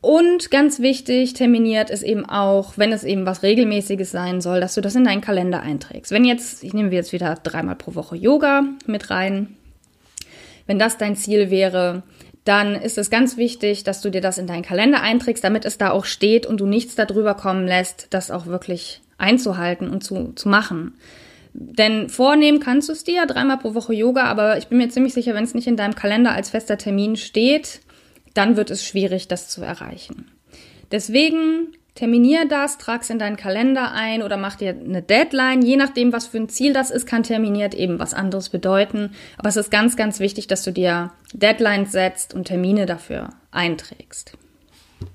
Und 0.00 0.52
ganz 0.52 0.78
wichtig, 0.78 1.32
terminiert 1.32 1.90
ist 1.90 2.04
eben 2.04 2.24
auch, 2.24 2.74
wenn 2.76 2.92
es 2.92 3.02
eben 3.02 3.26
was 3.26 3.42
Regelmäßiges 3.42 4.12
sein 4.12 4.40
soll, 4.40 4.60
dass 4.60 4.74
du 4.74 4.80
das 4.80 4.94
in 4.94 5.04
deinen 5.04 5.20
Kalender 5.20 5.60
einträgst. 5.60 6.12
Wenn 6.12 6.24
jetzt, 6.24 6.62
ich 6.62 6.72
nehme 6.72 6.92
jetzt 6.92 7.12
wieder 7.12 7.34
dreimal 7.42 7.74
pro 7.74 7.96
Woche 7.96 8.14
Yoga 8.14 8.62
mit 8.86 9.10
rein, 9.10 9.56
wenn 10.66 10.78
das 10.78 10.98
dein 10.98 11.16
Ziel 11.16 11.50
wäre, 11.50 12.04
dann 12.44 12.76
ist 12.76 12.96
es 12.96 13.10
ganz 13.10 13.36
wichtig, 13.36 13.82
dass 13.82 14.00
du 14.00 14.10
dir 14.10 14.20
das 14.20 14.38
in 14.38 14.46
deinen 14.46 14.62
Kalender 14.62 15.02
einträgst, 15.02 15.42
damit 15.42 15.64
es 15.64 15.78
da 15.78 15.90
auch 15.90 16.04
steht 16.04 16.46
und 16.46 16.60
du 16.60 16.66
nichts 16.66 16.94
darüber 16.94 17.34
kommen 17.34 17.66
lässt, 17.66 18.06
das 18.10 18.30
auch 18.30 18.46
wirklich 18.46 19.00
einzuhalten 19.18 19.90
und 19.90 20.04
zu, 20.04 20.32
zu 20.34 20.48
machen. 20.48 20.94
Denn 21.52 22.08
vornehmen 22.08 22.60
kannst 22.60 22.88
du 22.88 22.92
es 22.92 23.02
dir, 23.02 23.26
dreimal 23.26 23.58
pro 23.58 23.74
Woche 23.74 23.92
Yoga, 23.92 24.24
aber 24.24 24.58
ich 24.58 24.68
bin 24.68 24.78
mir 24.78 24.88
ziemlich 24.90 25.12
sicher, 25.12 25.34
wenn 25.34 25.44
es 25.44 25.54
nicht 25.54 25.66
in 25.66 25.76
deinem 25.76 25.96
Kalender 25.96 26.32
als 26.32 26.50
fester 26.50 26.78
Termin 26.78 27.16
steht, 27.16 27.80
dann 28.38 28.56
wird 28.56 28.70
es 28.70 28.84
schwierig, 28.84 29.28
das 29.28 29.48
zu 29.48 29.62
erreichen. 29.62 30.30
Deswegen 30.92 31.72
terminier 31.96 32.46
das, 32.46 32.78
trag's 32.78 33.10
in 33.10 33.18
deinen 33.18 33.36
Kalender 33.36 33.90
ein 33.90 34.22
oder 34.22 34.36
mach 34.36 34.54
dir 34.54 34.70
eine 34.70 35.02
Deadline. 35.02 35.62
Je 35.62 35.76
nachdem, 35.76 36.12
was 36.12 36.28
für 36.28 36.38
ein 36.38 36.48
Ziel 36.48 36.72
das 36.72 36.92
ist, 36.92 37.06
kann 37.06 37.24
terminiert 37.24 37.74
eben 37.74 37.98
was 37.98 38.14
anderes 38.14 38.48
bedeuten. 38.48 39.10
Aber 39.36 39.48
es 39.48 39.56
ist 39.56 39.70
ganz, 39.70 39.96
ganz 39.96 40.20
wichtig, 40.20 40.46
dass 40.46 40.62
du 40.62 40.70
dir 40.70 41.12
Deadlines 41.32 41.90
setzt 41.90 42.32
und 42.32 42.44
Termine 42.44 42.86
dafür 42.86 43.30
einträgst. 43.50 44.32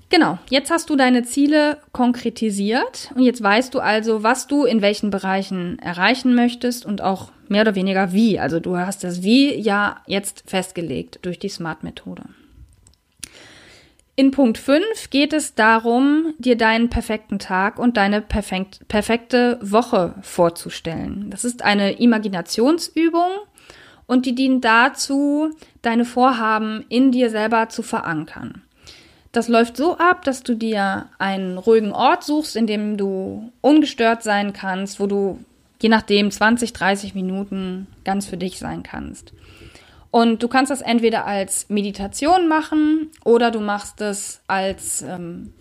Genau, 0.10 0.38
jetzt 0.50 0.70
hast 0.70 0.90
du 0.90 0.96
deine 0.96 1.24
Ziele 1.24 1.78
konkretisiert 1.94 3.12
und 3.16 3.24
jetzt 3.24 3.42
weißt 3.42 3.74
du 3.74 3.80
also, 3.80 4.22
was 4.22 4.48
du 4.48 4.66
in 4.66 4.82
welchen 4.82 5.10
Bereichen 5.10 5.80
erreichen 5.80 6.36
möchtest 6.36 6.86
und 6.86 7.02
auch 7.02 7.32
mehr 7.48 7.62
oder 7.62 7.76
weniger 7.76 8.12
wie. 8.12 8.40
Also 8.40 8.60
du 8.60 8.78
hast 8.78 9.04
das 9.04 9.24
Wie 9.24 9.56
ja 9.56 10.02
jetzt 10.06 10.44
festgelegt 10.46 11.20
durch 11.24 11.40
die 11.40 11.50
Smart-Methode. 11.50 12.24
In 14.16 14.30
Punkt 14.30 14.60
5 14.60 15.10
geht 15.10 15.34
es 15.34 15.56
darum, 15.56 16.36
dir 16.38 16.56
deinen 16.56 16.90
perfekten 16.92 17.40
Tag 17.40 17.80
und 17.80 17.98
deine 17.98 18.22
perfekt, 18.22 18.88
perfekte 18.88 19.58
Woche 19.60 20.14
vorzustellen. 20.22 21.32
Das 21.32 21.44
ist 21.44 21.64
eine 21.64 21.94
Imaginationsübung 21.94 23.32
und 24.06 24.28
die 24.28 24.36
dient 24.36 24.64
dazu, 24.64 25.50
deine 25.82 26.06
Vorhaben 26.06 26.86
in 26.90 27.12
dir 27.12 27.32
selber 27.32 27.70
zu 27.70 27.82
verankern. 27.82 28.62
Das 29.32 29.48
läuft 29.48 29.78
so 29.78 29.98
ab, 29.98 30.24
dass 30.26 30.44
du 30.44 30.54
dir 30.54 31.08
einen 31.18 31.58
ruhigen 31.58 31.92
Ort 31.92 32.24
suchst, 32.24 32.56
in 32.56 32.68
dem 32.68 32.98
du 32.98 33.52
ungestört 33.62 34.22
sein 34.22 34.54
kannst, 34.54 35.00
wo 35.00 35.08
du 35.08 35.40
je 35.82 35.90
nachdem 35.90 36.30
20, 36.30 36.72
30 36.72 37.16
Minuten 37.16 37.88
ganz 38.06 38.28
für 38.28 38.38
dich 38.38 38.60
sein 38.60 38.84
kannst. 38.84 39.34
Und 40.14 40.44
du 40.44 40.48
kannst 40.48 40.70
das 40.70 40.82
entweder 40.82 41.26
als 41.26 41.70
Meditation 41.70 42.48
machen 42.48 43.10
oder 43.26 43.50
du 43.50 43.60
machst 43.60 44.00
es 44.00 44.42
als 44.46 45.02
ähm, 45.02 45.56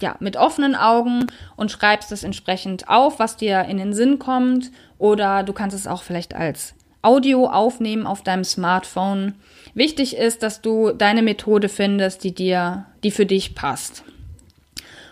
ja, 0.00 0.16
mit 0.18 0.36
offenen 0.36 0.74
Augen 0.74 1.28
und 1.54 1.70
schreibst 1.70 2.10
es 2.10 2.24
entsprechend 2.24 2.88
auf, 2.88 3.20
was 3.20 3.36
dir 3.36 3.62
in 3.66 3.76
den 3.76 3.92
Sinn 3.92 4.18
kommt. 4.18 4.72
Oder 4.98 5.44
du 5.44 5.52
kannst 5.52 5.76
es 5.76 5.86
auch 5.86 6.02
vielleicht 6.02 6.34
als 6.34 6.74
Audio 7.02 7.46
aufnehmen 7.46 8.04
auf 8.04 8.22
deinem 8.22 8.42
Smartphone. 8.42 9.36
Wichtig 9.72 10.16
ist, 10.16 10.42
dass 10.42 10.62
du 10.62 10.90
deine 10.90 11.22
Methode 11.22 11.68
findest, 11.68 12.24
die 12.24 12.34
dir, 12.34 12.86
die 13.04 13.12
für 13.12 13.24
dich 13.24 13.54
passt. 13.54 14.02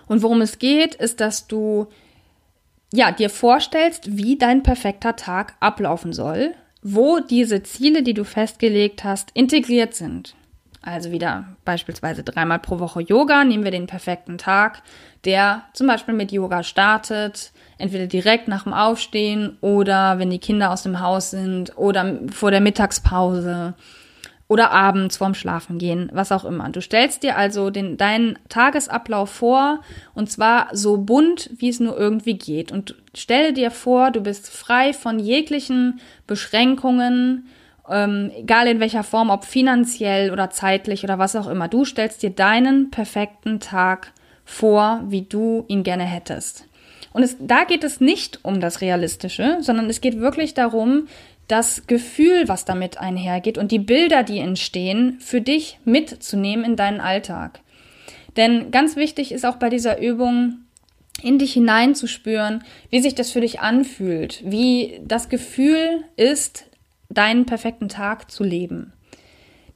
Und 0.09 0.23
worum 0.23 0.40
es 0.40 0.59
geht, 0.59 0.97
ist, 0.97 1.20
dass 1.20 1.47
du 1.47 1.87
ja, 2.92 3.12
dir 3.12 3.30
vorstellst, 3.30 4.16
wie 4.16 4.37
dein 4.37 4.64
perfekter 4.64 5.14
Tag 5.14 5.54
ablaufen 5.61 6.12
soll, 6.12 6.56
wo 6.83 7.21
diese 7.21 7.63
Ziele, 7.63 8.03
die 8.03 8.15
du 8.15 8.25
festgelegt 8.25 9.05
hast, 9.05 9.31
integriert 9.35 9.95
sind. 9.95 10.35
Also 10.83 11.13
wieder 11.13 11.45
beispielsweise 11.67 12.23
dreimal 12.23 12.59
pro 12.59 12.79
Woche 12.79 13.03
Yoga, 13.03 13.45
nehmen 13.45 13.65
wir 13.65 13.71
den 13.71 13.87
perfekten 13.87 14.39
Tag, 14.39 14.83
der 15.27 15.65
zum 15.75 15.87
Beispiel 15.87 16.15
mit 16.15 16.33
Yoga 16.33 16.63
startet, 16.63 17.53
entweder 17.77 18.07
direkt 18.07 18.49
nach 18.49 18.65
dem 18.65 18.73
Aufstehen 18.73 19.59
oder 19.61 20.19
wenn 20.19 20.31
die 20.31 20.39
Kinder 20.39 20.71
aus 20.71 20.83
dem 20.83 21.01
Haus 21.01 21.31
sind 21.31 21.77
oder 21.77 22.19
vor 22.33 22.51
der 22.51 22.63
Mittagspause 22.63 23.75
oder 24.50 24.73
abends 24.73 25.19
vorm 25.19 25.35
Schlafengehen, 25.35 26.11
was 26.12 26.33
auch 26.33 26.45
immer. 26.45 26.69
Du 26.71 26.80
stellst 26.83 27.23
dir 27.23 27.37
also 27.37 27.71
den, 27.71 27.97
deinen 27.97 28.37
Tagesablauf 28.49 29.30
vor 29.30 29.78
und 30.12 30.28
zwar 30.28 30.71
so 30.73 30.97
bunt, 30.97 31.50
wie 31.59 31.69
es 31.69 31.78
nur 31.78 31.97
irgendwie 31.97 32.35
geht. 32.35 32.73
Und 32.73 32.97
stelle 33.14 33.52
dir 33.52 33.71
vor, 33.71 34.11
du 34.11 34.21
bist 34.21 34.50
frei 34.50 34.92
von 34.92 35.21
jeglichen 35.21 36.00
Beschränkungen, 36.26 37.47
ähm, 37.88 38.33
egal 38.37 38.66
in 38.66 38.80
welcher 38.80 39.04
Form, 39.04 39.30
ob 39.30 39.45
finanziell 39.45 40.33
oder 40.33 40.50
zeitlich 40.50 41.04
oder 41.04 41.21
was 41.21 41.37
auch 41.37 41.47
immer. 41.47 41.69
Du 41.69 41.85
stellst 41.85 42.21
dir 42.25 42.30
deinen 42.30 42.90
perfekten 42.90 43.61
Tag 43.61 44.12
vor, 44.45 45.04
wie 45.07 45.23
du 45.23 45.64
ihn 45.69 45.85
gerne 45.85 46.02
hättest. 46.02 46.64
Und 47.12 47.23
es, 47.23 47.37
da 47.38 47.62
geht 47.62 47.85
es 47.85 48.00
nicht 48.00 48.40
um 48.42 48.61
das 48.61 48.80
Realistische, 48.80 49.59
sondern 49.61 49.88
es 49.88 50.00
geht 50.00 50.19
wirklich 50.19 50.54
darum, 50.54 51.07
das 51.50 51.87
Gefühl, 51.87 52.49
was 52.49 52.64
damit 52.64 52.99
einhergeht 52.99 53.59
und 53.59 53.73
die 53.73 53.78
Bilder, 53.78 54.23
die 54.23 54.38
entstehen, 54.38 55.19
für 55.21 55.40
dich 55.40 55.78
mitzunehmen 55.85 56.64
in 56.64 56.76
deinen 56.76 57.00
Alltag. 57.00 57.61
Denn 58.37 58.71
ganz 58.71 58.97
wichtig 58.97 59.33
ist 59.33 59.45
auch 59.45 59.57
bei 59.57 59.69
dieser 59.69 60.00
Übung, 60.00 60.59
in 61.23 61.38
dich 61.38 61.52
hineinzuspüren, 61.52 62.64
wie 62.88 63.00
sich 63.00 63.14
das 63.14 63.30
für 63.30 63.40
dich 63.40 63.61
anfühlt, 63.61 64.42
wie 64.45 65.00
das 65.04 65.28
Gefühl 65.28 66.04
ist, 66.16 66.66
deinen 67.09 67.45
perfekten 67.47 67.88
Tag 67.88 68.30
zu 68.30 68.45
leben. 68.45 68.92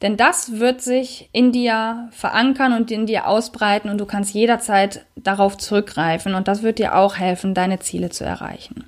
Denn 0.00 0.16
das 0.16 0.58
wird 0.58 0.80
sich 0.80 1.28
in 1.32 1.52
dir 1.52 2.08
verankern 2.12 2.72
und 2.72 2.90
in 2.90 3.06
dir 3.06 3.26
ausbreiten 3.26 3.88
und 3.90 3.98
du 3.98 4.06
kannst 4.06 4.34
jederzeit 4.34 5.06
darauf 5.16 5.56
zurückgreifen 5.56 6.34
und 6.34 6.48
das 6.48 6.62
wird 6.62 6.78
dir 6.78 6.94
auch 6.96 7.16
helfen, 7.16 7.54
deine 7.54 7.78
Ziele 7.80 8.10
zu 8.10 8.24
erreichen. 8.24 8.84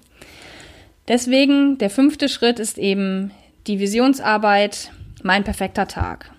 Deswegen, 1.09 1.79
der 1.79 1.91
fünfte 1.91 2.29
Schritt 2.29 2.59
ist 2.59 2.79
eben 2.79 3.31
die 3.67 3.79
Visionsarbeit, 3.79 4.91
mein 5.23 5.45
perfekter 5.45 5.87
Tag. 5.87 6.33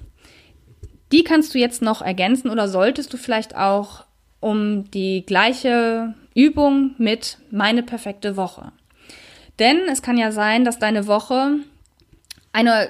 Die 1.11 1.23
kannst 1.23 1.53
du 1.53 1.59
jetzt 1.59 1.81
noch 1.81 2.01
ergänzen 2.01 2.49
oder 2.49 2.67
solltest 2.67 3.13
du 3.13 3.17
vielleicht 3.17 3.55
auch 3.55 4.05
um 4.39 4.89
die 4.91 5.25
gleiche 5.25 6.13
Übung 6.35 6.95
mit 6.97 7.37
meine 7.49 7.81
perfekte 7.81 8.35
Woche. 8.35 8.71
Denn 9.59 9.79
es 9.89 10.01
kann 10.01 10.17
ja 10.17 10.31
sein, 10.31 10.65
dass 10.65 10.79
deine 10.79 11.07
Woche 11.07 11.55
eine 12.51 12.89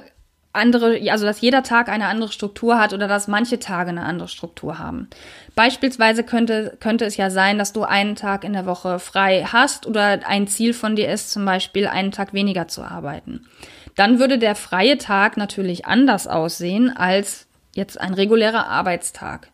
andere, 0.57 0.99
also 1.11 1.25
dass 1.25 1.41
jeder 1.41 1.63
Tag 1.63 1.89
eine 1.89 2.07
andere 2.07 2.31
Struktur 2.31 2.79
hat 2.79 2.93
oder 2.93 3.07
dass 3.07 3.27
manche 3.27 3.59
Tage 3.59 3.89
eine 3.89 4.03
andere 4.03 4.27
Struktur 4.27 4.79
haben. 4.79 5.07
Beispielsweise 5.55 6.23
könnte, 6.23 6.77
könnte 6.79 7.05
es 7.05 7.17
ja 7.17 7.29
sein, 7.29 7.57
dass 7.57 7.73
du 7.73 7.83
einen 7.83 8.15
Tag 8.15 8.43
in 8.43 8.53
der 8.53 8.65
Woche 8.65 8.99
frei 8.99 9.45
hast 9.51 9.87
oder 9.87 10.19
ein 10.27 10.47
Ziel 10.47 10.73
von 10.73 10.95
dir 10.95 11.09
ist, 11.09 11.31
zum 11.31 11.45
Beispiel 11.45 11.87
einen 11.87 12.11
Tag 12.11 12.33
weniger 12.33 12.67
zu 12.67 12.83
arbeiten. 12.83 13.47
Dann 13.95 14.19
würde 14.19 14.37
der 14.37 14.55
freie 14.55 14.97
Tag 14.97 15.37
natürlich 15.37 15.85
anders 15.85 16.27
aussehen 16.27 16.95
als 16.95 17.47
jetzt 17.73 17.99
ein 17.99 18.13
regulärer 18.13 18.67
Arbeitstag. 18.67 19.49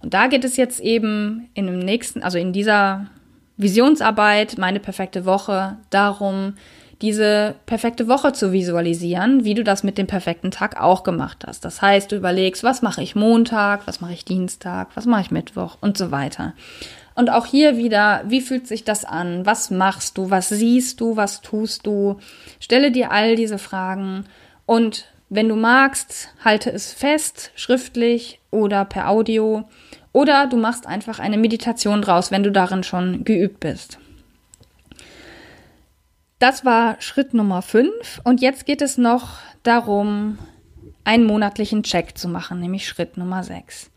Und 0.00 0.14
da 0.14 0.26
geht 0.26 0.44
es 0.44 0.56
jetzt 0.56 0.80
eben 0.80 1.50
in 1.54 1.66
dem 1.66 1.78
nächsten, 1.78 2.22
also 2.22 2.38
in 2.38 2.52
dieser 2.52 3.06
Visionsarbeit, 3.56 4.58
meine 4.58 4.80
perfekte 4.80 5.24
Woche, 5.24 5.78
darum, 5.90 6.54
diese 7.02 7.54
perfekte 7.66 8.08
Woche 8.08 8.32
zu 8.32 8.52
visualisieren, 8.52 9.44
wie 9.44 9.54
du 9.54 9.64
das 9.64 9.82
mit 9.82 9.98
dem 9.98 10.06
perfekten 10.06 10.50
Tag 10.50 10.80
auch 10.80 11.02
gemacht 11.02 11.44
hast. 11.46 11.64
Das 11.64 11.82
heißt, 11.82 12.10
du 12.10 12.16
überlegst, 12.16 12.64
was 12.64 12.82
mache 12.82 13.02
ich 13.02 13.14
Montag, 13.14 13.86
was 13.86 14.00
mache 14.00 14.14
ich 14.14 14.24
Dienstag, 14.24 14.88
was 14.94 15.04
mache 15.04 15.22
ich 15.22 15.30
Mittwoch 15.30 15.76
und 15.80 15.98
so 15.98 16.10
weiter. 16.10 16.54
Und 17.14 17.30
auch 17.30 17.46
hier 17.46 17.76
wieder, 17.76 18.22
wie 18.26 18.40
fühlt 18.40 18.66
sich 18.66 18.84
das 18.84 19.04
an? 19.04 19.46
Was 19.46 19.70
machst 19.70 20.18
du? 20.18 20.30
Was 20.30 20.48
siehst 20.48 21.00
du? 21.00 21.16
Was 21.16 21.40
tust 21.40 21.86
du? 21.86 22.18
Stelle 22.60 22.90
dir 22.90 23.10
all 23.10 23.36
diese 23.36 23.58
Fragen 23.58 24.24
und 24.66 25.06
wenn 25.28 25.48
du 25.48 25.56
magst, 25.56 26.28
halte 26.44 26.70
es 26.70 26.92
fest, 26.92 27.50
schriftlich 27.56 28.38
oder 28.50 28.84
per 28.84 29.08
Audio 29.10 29.68
oder 30.12 30.46
du 30.46 30.56
machst 30.56 30.86
einfach 30.86 31.18
eine 31.18 31.36
Meditation 31.36 32.00
draus, 32.00 32.30
wenn 32.30 32.42
du 32.42 32.52
darin 32.52 32.84
schon 32.84 33.24
geübt 33.24 33.60
bist. 33.60 33.98
Das 36.38 36.66
war 36.66 37.00
Schritt 37.00 37.32
Nummer 37.32 37.62
5 37.62 38.20
und 38.24 38.42
jetzt 38.42 38.66
geht 38.66 38.82
es 38.82 38.98
noch 38.98 39.38
darum, 39.62 40.38
einen 41.02 41.24
monatlichen 41.24 41.82
Check 41.82 42.18
zu 42.18 42.28
machen, 42.28 42.60
nämlich 42.60 42.86
Schritt 42.86 43.16
Nummer 43.16 43.42
6. 43.42 43.90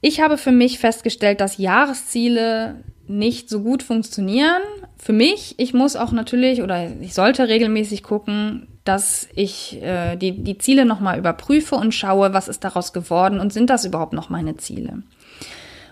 Ich 0.00 0.22
habe 0.22 0.38
für 0.38 0.52
mich 0.52 0.78
festgestellt, 0.78 1.42
dass 1.42 1.58
Jahresziele 1.58 2.82
nicht 3.06 3.50
so 3.50 3.60
gut 3.60 3.82
funktionieren. 3.82 4.62
Für 4.96 5.12
mich, 5.12 5.56
ich 5.58 5.74
muss 5.74 5.94
auch 5.94 6.12
natürlich 6.12 6.62
oder 6.62 6.90
ich 7.02 7.12
sollte 7.12 7.48
regelmäßig 7.48 8.02
gucken, 8.02 8.68
dass 8.84 9.28
ich 9.34 9.82
äh, 9.82 10.16
die, 10.16 10.42
die 10.42 10.56
Ziele 10.56 10.86
nochmal 10.86 11.18
überprüfe 11.18 11.74
und 11.74 11.94
schaue, 11.94 12.32
was 12.32 12.48
ist 12.48 12.64
daraus 12.64 12.94
geworden 12.94 13.40
und 13.40 13.52
sind 13.52 13.68
das 13.68 13.84
überhaupt 13.84 14.14
noch 14.14 14.30
meine 14.30 14.56
Ziele. 14.56 15.02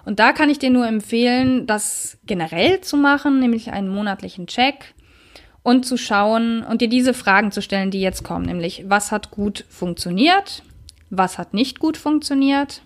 Und 0.06 0.20
da 0.20 0.32
kann 0.32 0.48
ich 0.48 0.58
dir 0.58 0.70
nur 0.70 0.86
empfehlen, 0.86 1.66
das 1.66 2.16
generell 2.24 2.80
zu 2.80 2.96
machen, 2.96 3.40
nämlich 3.40 3.72
einen 3.72 3.88
monatlichen 3.88 4.46
Check 4.46 4.94
und 5.68 5.84
zu 5.84 5.98
schauen 5.98 6.64
und 6.64 6.80
dir 6.80 6.88
diese 6.88 7.12
Fragen 7.12 7.52
zu 7.52 7.60
stellen, 7.60 7.90
die 7.90 8.00
jetzt 8.00 8.24
kommen, 8.24 8.46
nämlich 8.46 8.84
was 8.88 9.12
hat 9.12 9.30
gut 9.30 9.66
funktioniert, 9.68 10.62
was 11.10 11.36
hat 11.36 11.52
nicht 11.52 11.78
gut 11.78 11.98
funktioniert, 11.98 12.80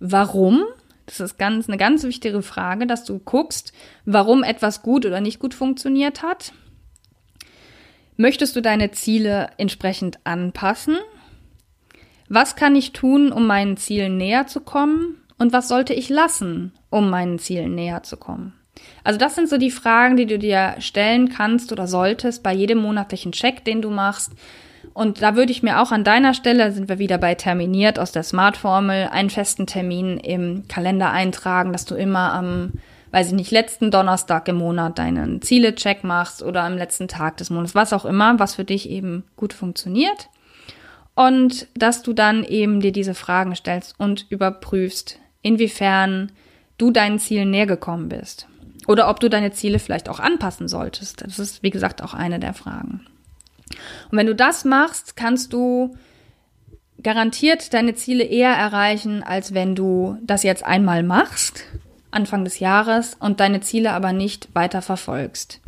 warum, 0.00 0.64
das 1.04 1.20
ist 1.20 1.38
ganz, 1.38 1.68
eine 1.68 1.76
ganz 1.76 2.04
wichtige 2.04 2.40
Frage, 2.40 2.86
dass 2.86 3.04
du 3.04 3.18
guckst, 3.18 3.74
warum 4.06 4.42
etwas 4.42 4.80
gut 4.80 5.04
oder 5.04 5.20
nicht 5.20 5.38
gut 5.38 5.52
funktioniert 5.52 6.22
hat. 6.22 6.54
Möchtest 8.16 8.56
du 8.56 8.62
deine 8.62 8.90
Ziele 8.90 9.50
entsprechend 9.58 10.18
anpassen? 10.24 10.96
Was 12.30 12.56
kann 12.56 12.74
ich 12.74 12.94
tun, 12.94 13.32
um 13.32 13.46
meinen 13.46 13.76
Zielen 13.76 14.16
näher 14.16 14.46
zu 14.46 14.60
kommen? 14.60 15.20
Und 15.36 15.52
was 15.52 15.68
sollte 15.68 15.92
ich 15.92 16.08
lassen, 16.08 16.72
um 16.88 17.10
meinen 17.10 17.38
Zielen 17.38 17.74
näher 17.74 18.02
zu 18.02 18.16
kommen? 18.16 18.57
Also 19.04 19.18
das 19.18 19.34
sind 19.34 19.48
so 19.48 19.58
die 19.58 19.70
Fragen, 19.70 20.16
die 20.16 20.26
du 20.26 20.38
dir 20.38 20.74
stellen 20.78 21.28
kannst 21.28 21.72
oder 21.72 21.86
solltest 21.86 22.42
bei 22.42 22.52
jedem 22.52 22.78
monatlichen 22.78 23.32
Check, 23.32 23.64
den 23.64 23.82
du 23.82 23.90
machst. 23.90 24.32
Und 24.98 25.22
da 25.22 25.36
würde 25.36 25.52
ich 25.52 25.62
mir 25.62 25.80
auch 25.80 25.92
an 25.92 26.02
deiner 26.02 26.34
Stelle, 26.34 26.72
sind 26.72 26.88
wir 26.88 26.98
wieder 26.98 27.18
bei 27.18 27.34
terminiert 27.34 28.00
aus 28.00 28.10
der 28.10 28.24
Smart-Formel, 28.24 29.08
einen 29.12 29.30
festen 29.30 29.66
Termin 29.66 30.18
im 30.18 30.66
Kalender 30.66 31.12
eintragen, 31.12 31.72
dass 31.72 31.84
du 31.84 31.94
immer 31.94 32.32
am, 32.32 32.72
weiß 33.12 33.28
ich 33.28 33.34
nicht, 33.34 33.52
letzten 33.52 33.92
Donnerstag 33.92 34.48
im 34.48 34.56
Monat 34.56 34.98
deinen 34.98 35.40
Ziele-Check 35.40 36.02
machst 36.02 36.42
oder 36.42 36.64
am 36.64 36.76
letzten 36.76 37.06
Tag 37.06 37.36
des 37.36 37.50
Monats, 37.50 37.76
was 37.76 37.92
auch 37.92 38.04
immer, 38.04 38.40
was 38.40 38.56
für 38.56 38.64
dich 38.64 38.90
eben 38.90 39.22
gut 39.36 39.52
funktioniert. 39.52 40.30
Und 41.14 41.68
dass 41.76 42.02
du 42.02 42.12
dann 42.12 42.42
eben 42.42 42.80
dir 42.80 42.92
diese 42.92 43.14
Fragen 43.14 43.54
stellst 43.54 43.94
und 43.98 44.26
überprüfst, 44.30 45.20
inwiefern 45.42 46.32
du 46.76 46.90
deinen 46.90 47.20
Zielen 47.20 47.50
näher 47.50 47.66
gekommen 47.66 48.08
bist. 48.08 48.47
Oder 48.88 49.10
ob 49.10 49.20
du 49.20 49.28
deine 49.28 49.52
Ziele 49.52 49.78
vielleicht 49.78 50.08
auch 50.08 50.18
anpassen 50.18 50.66
solltest. 50.66 51.20
Das 51.20 51.38
ist, 51.38 51.62
wie 51.62 51.70
gesagt, 51.70 52.02
auch 52.02 52.14
eine 52.14 52.40
der 52.40 52.54
Fragen. 52.54 53.06
Und 54.10 54.18
wenn 54.18 54.26
du 54.26 54.34
das 54.34 54.64
machst, 54.64 55.14
kannst 55.14 55.52
du 55.52 55.94
garantiert 57.02 57.74
deine 57.74 57.94
Ziele 57.94 58.24
eher 58.24 58.50
erreichen, 58.50 59.22
als 59.22 59.52
wenn 59.52 59.76
du 59.76 60.16
das 60.22 60.42
jetzt 60.42 60.64
einmal 60.64 61.02
machst, 61.02 61.64
Anfang 62.10 62.44
des 62.44 62.60
Jahres, 62.60 63.14
und 63.20 63.40
deine 63.40 63.60
Ziele 63.60 63.92
aber 63.92 64.14
nicht 64.14 64.48
weiter 64.54 64.80
verfolgst. 64.80 65.60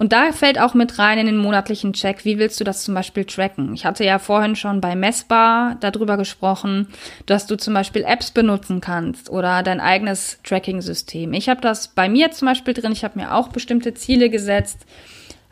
Und 0.00 0.14
da 0.14 0.32
fällt 0.32 0.58
auch 0.58 0.72
mit 0.72 0.98
rein 0.98 1.18
in 1.18 1.26
den 1.26 1.36
monatlichen 1.36 1.92
Check, 1.92 2.24
wie 2.24 2.38
willst 2.38 2.58
du 2.58 2.64
das 2.64 2.84
zum 2.84 2.94
Beispiel 2.94 3.26
tracken? 3.26 3.74
Ich 3.74 3.84
hatte 3.84 4.02
ja 4.02 4.18
vorhin 4.18 4.56
schon 4.56 4.80
bei 4.80 4.96
Messbar 4.96 5.76
darüber 5.80 6.16
gesprochen, 6.16 6.88
dass 7.26 7.46
du 7.46 7.58
zum 7.58 7.74
Beispiel 7.74 8.04
Apps 8.04 8.30
benutzen 8.30 8.80
kannst 8.80 9.28
oder 9.28 9.62
dein 9.62 9.78
eigenes 9.78 10.38
Tracking-System. 10.42 11.34
Ich 11.34 11.50
habe 11.50 11.60
das 11.60 11.88
bei 11.88 12.08
mir 12.08 12.30
zum 12.30 12.48
Beispiel 12.48 12.72
drin, 12.72 12.92
ich 12.92 13.04
habe 13.04 13.18
mir 13.18 13.34
auch 13.34 13.48
bestimmte 13.48 13.92
Ziele 13.92 14.30
gesetzt. 14.30 14.86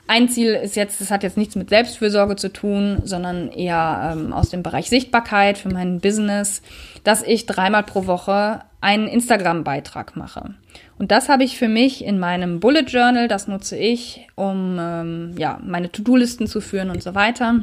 Ein 0.07 0.31
Ziel 0.31 0.55
ist 0.55 0.77
jetzt, 0.77 0.99
das 1.03 1.11
hat 1.11 1.25
jetzt 1.25 1.37
nichts 1.37 1.55
mit 1.55 1.69
Selbstfürsorge 1.69 2.37
zu 2.37 2.51
tun, 2.51 3.03
sondern 3.05 3.51
eher 3.51 4.15
ähm, 4.15 4.33
aus 4.33 4.49
dem 4.49 4.63
Bereich 4.63 4.89
Sichtbarkeit 4.89 5.59
für 5.59 5.69
mein 5.69 6.01
Business, 6.01 6.63
dass 7.05 7.23
ich 7.23 7.45
dreimal 7.45 7.83
pro 7.83 8.07
Woche 8.07 8.63
einen 8.81 9.09
Instagram-Beitrag 9.09 10.17
mache. 10.17 10.55
Und 10.99 11.13
das 11.13 11.29
habe 11.29 11.45
ich 11.45 11.59
für 11.59 11.69
mich 11.69 12.05
in 12.05 12.19
meinem 12.19 12.59
Bullet 12.61 12.83
Journal, 12.83 13.29
das 13.29 13.47
nutze 13.47 13.77
ich, 13.77 14.27
um 14.35 14.77
ähm, 14.81 15.35
ja, 15.39 15.61
meine 15.65 15.93
To-Do-Listen 15.93 16.47
zu 16.47 16.61
führen 16.61 16.91
und 16.91 17.03
so 17.03 17.15
weiter. 17.15 17.61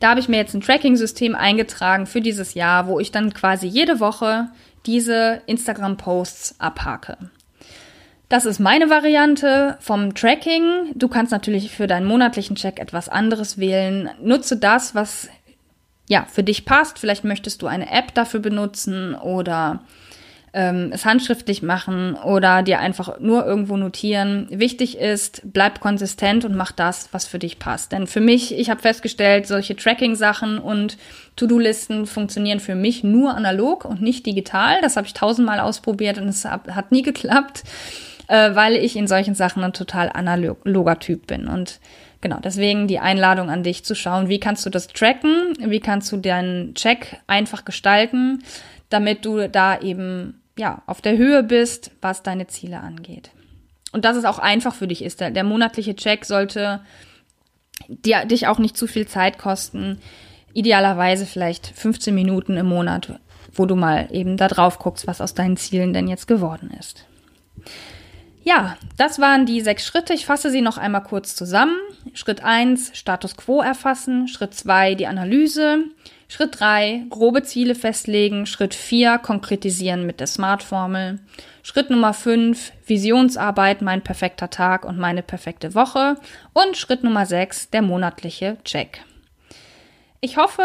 Da 0.00 0.10
habe 0.10 0.20
ich 0.20 0.28
mir 0.28 0.36
jetzt 0.36 0.54
ein 0.54 0.60
Tracking-System 0.60 1.34
eingetragen 1.34 2.06
für 2.06 2.20
dieses 2.20 2.54
Jahr, 2.54 2.86
wo 2.86 3.00
ich 3.00 3.10
dann 3.10 3.34
quasi 3.34 3.66
jede 3.66 4.00
Woche 4.00 4.48
diese 4.86 5.42
Instagram-Posts 5.46 6.60
abhake. 6.60 7.16
Das 8.28 8.44
ist 8.44 8.60
meine 8.60 8.90
Variante 8.90 9.76
vom 9.80 10.14
Tracking. 10.14 10.92
Du 10.94 11.08
kannst 11.08 11.32
natürlich 11.32 11.70
für 11.70 11.86
deinen 11.86 12.06
monatlichen 12.06 12.56
Check 12.56 12.78
etwas 12.78 13.08
anderes 13.08 13.58
wählen. 13.58 14.10
Nutze 14.22 14.58
das, 14.58 14.94
was 14.94 15.28
ja 16.08 16.26
für 16.30 16.42
dich 16.42 16.64
passt. 16.66 16.98
Vielleicht 16.98 17.24
möchtest 17.24 17.62
du 17.62 17.66
eine 17.66 17.90
App 17.90 18.14
dafür 18.14 18.40
benutzen 18.40 19.14
oder 19.14 19.80
ähm, 20.52 20.90
es 20.92 21.04
handschriftlich 21.04 21.62
machen 21.62 22.14
oder 22.14 22.62
dir 22.62 22.78
einfach 22.78 23.20
nur 23.20 23.44
irgendwo 23.44 23.76
notieren. 23.76 24.46
Wichtig 24.50 24.98
ist, 24.98 25.42
bleib 25.44 25.80
konsistent 25.80 26.44
und 26.44 26.56
mach 26.56 26.72
das, 26.72 27.08
was 27.12 27.26
für 27.26 27.38
dich 27.38 27.58
passt. 27.58 27.92
Denn 27.92 28.06
für 28.06 28.20
mich, 28.20 28.56
ich 28.56 28.70
habe 28.70 28.80
festgestellt, 28.80 29.46
solche 29.46 29.76
Tracking-Sachen 29.76 30.58
und 30.58 30.96
To-Do-Listen 31.36 32.06
funktionieren 32.06 32.60
für 32.60 32.74
mich 32.74 33.04
nur 33.04 33.34
analog 33.34 33.84
und 33.84 34.02
nicht 34.02 34.26
digital. 34.26 34.80
Das 34.80 34.96
habe 34.96 35.06
ich 35.06 35.14
tausendmal 35.14 35.60
ausprobiert 35.60 36.18
und 36.18 36.28
es 36.28 36.44
hat 36.44 36.92
nie 36.92 37.02
geklappt, 37.02 37.62
äh, 38.28 38.54
weil 38.54 38.74
ich 38.76 38.96
in 38.96 39.06
solchen 39.06 39.34
Sachen 39.34 39.62
ein 39.62 39.72
total 39.72 40.10
analoger 40.10 40.98
Typ 40.98 41.26
bin. 41.26 41.46
Und 41.46 41.78
genau, 42.20 42.38
deswegen 42.42 42.88
die 42.88 42.98
Einladung 42.98 43.50
an 43.50 43.62
dich 43.62 43.84
zu 43.84 43.94
schauen, 43.94 44.28
wie 44.28 44.40
kannst 44.40 44.64
du 44.64 44.70
das 44.70 44.88
tracken, 44.88 45.54
wie 45.58 45.80
kannst 45.80 46.10
du 46.10 46.16
deinen 46.16 46.74
Check 46.74 47.18
einfach 47.26 47.64
gestalten, 47.64 48.42
damit 48.88 49.24
du 49.24 49.48
da 49.48 49.80
eben 49.80 50.40
ja 50.58 50.82
auf 50.86 51.00
der 51.00 51.16
Höhe 51.16 51.42
bist, 51.42 51.90
was 52.00 52.22
deine 52.22 52.46
Ziele 52.46 52.80
angeht. 52.80 53.30
Und 53.92 54.04
dass 54.04 54.16
es 54.16 54.24
auch 54.24 54.38
einfach 54.38 54.74
für 54.74 54.86
dich 54.86 55.02
ist. 55.02 55.20
Der, 55.20 55.30
der 55.30 55.44
monatliche 55.44 55.96
Check 55.96 56.24
sollte 56.24 56.80
dir, 57.88 58.24
dich 58.24 58.46
auch 58.46 58.58
nicht 58.58 58.76
zu 58.76 58.86
viel 58.86 59.06
Zeit 59.06 59.38
kosten. 59.38 59.98
Idealerweise 60.52 61.26
vielleicht 61.26 61.66
15 61.66 62.14
Minuten 62.14 62.56
im 62.56 62.66
Monat, 62.66 63.18
wo 63.52 63.66
du 63.66 63.76
mal 63.76 64.08
eben 64.10 64.36
da 64.36 64.48
drauf 64.48 64.78
guckst, 64.78 65.06
was 65.06 65.20
aus 65.20 65.34
deinen 65.34 65.56
Zielen 65.56 65.92
denn 65.92 66.08
jetzt 66.08 66.26
geworden 66.26 66.70
ist. 66.78 67.06
Ja, 68.42 68.76
das 68.96 69.18
waren 69.18 69.46
die 69.46 69.60
sechs 69.60 69.86
Schritte. 69.86 70.14
Ich 70.14 70.24
fasse 70.24 70.50
sie 70.50 70.62
noch 70.62 70.78
einmal 70.78 71.02
kurz 71.02 71.34
zusammen. 71.34 71.76
Schritt 72.14 72.42
eins 72.42 72.96
Status 72.96 73.36
quo 73.36 73.60
erfassen. 73.60 74.26
Schritt 74.26 74.54
zwei 74.54 74.94
die 74.94 75.06
Analyse. 75.06 75.84
Schritt 76.30 76.60
3, 76.60 77.06
grobe 77.08 77.42
Ziele 77.42 77.74
festlegen. 77.74 78.44
Schritt 78.44 78.74
4, 78.74 79.16
konkretisieren 79.18 80.04
mit 80.04 80.20
der 80.20 80.26
Smart-Formel. 80.26 81.20
Schritt 81.62 81.88
Nummer 81.88 82.12
5, 82.12 82.72
Visionsarbeit, 82.86 83.80
mein 83.80 84.02
perfekter 84.02 84.50
Tag 84.50 84.84
und 84.84 84.98
meine 84.98 85.22
perfekte 85.22 85.74
Woche. 85.74 86.16
Und 86.52 86.76
Schritt 86.76 87.02
Nummer 87.02 87.24
6, 87.24 87.70
der 87.70 87.80
monatliche 87.80 88.58
Check. 88.64 89.02
Ich 90.20 90.36
hoffe, 90.36 90.62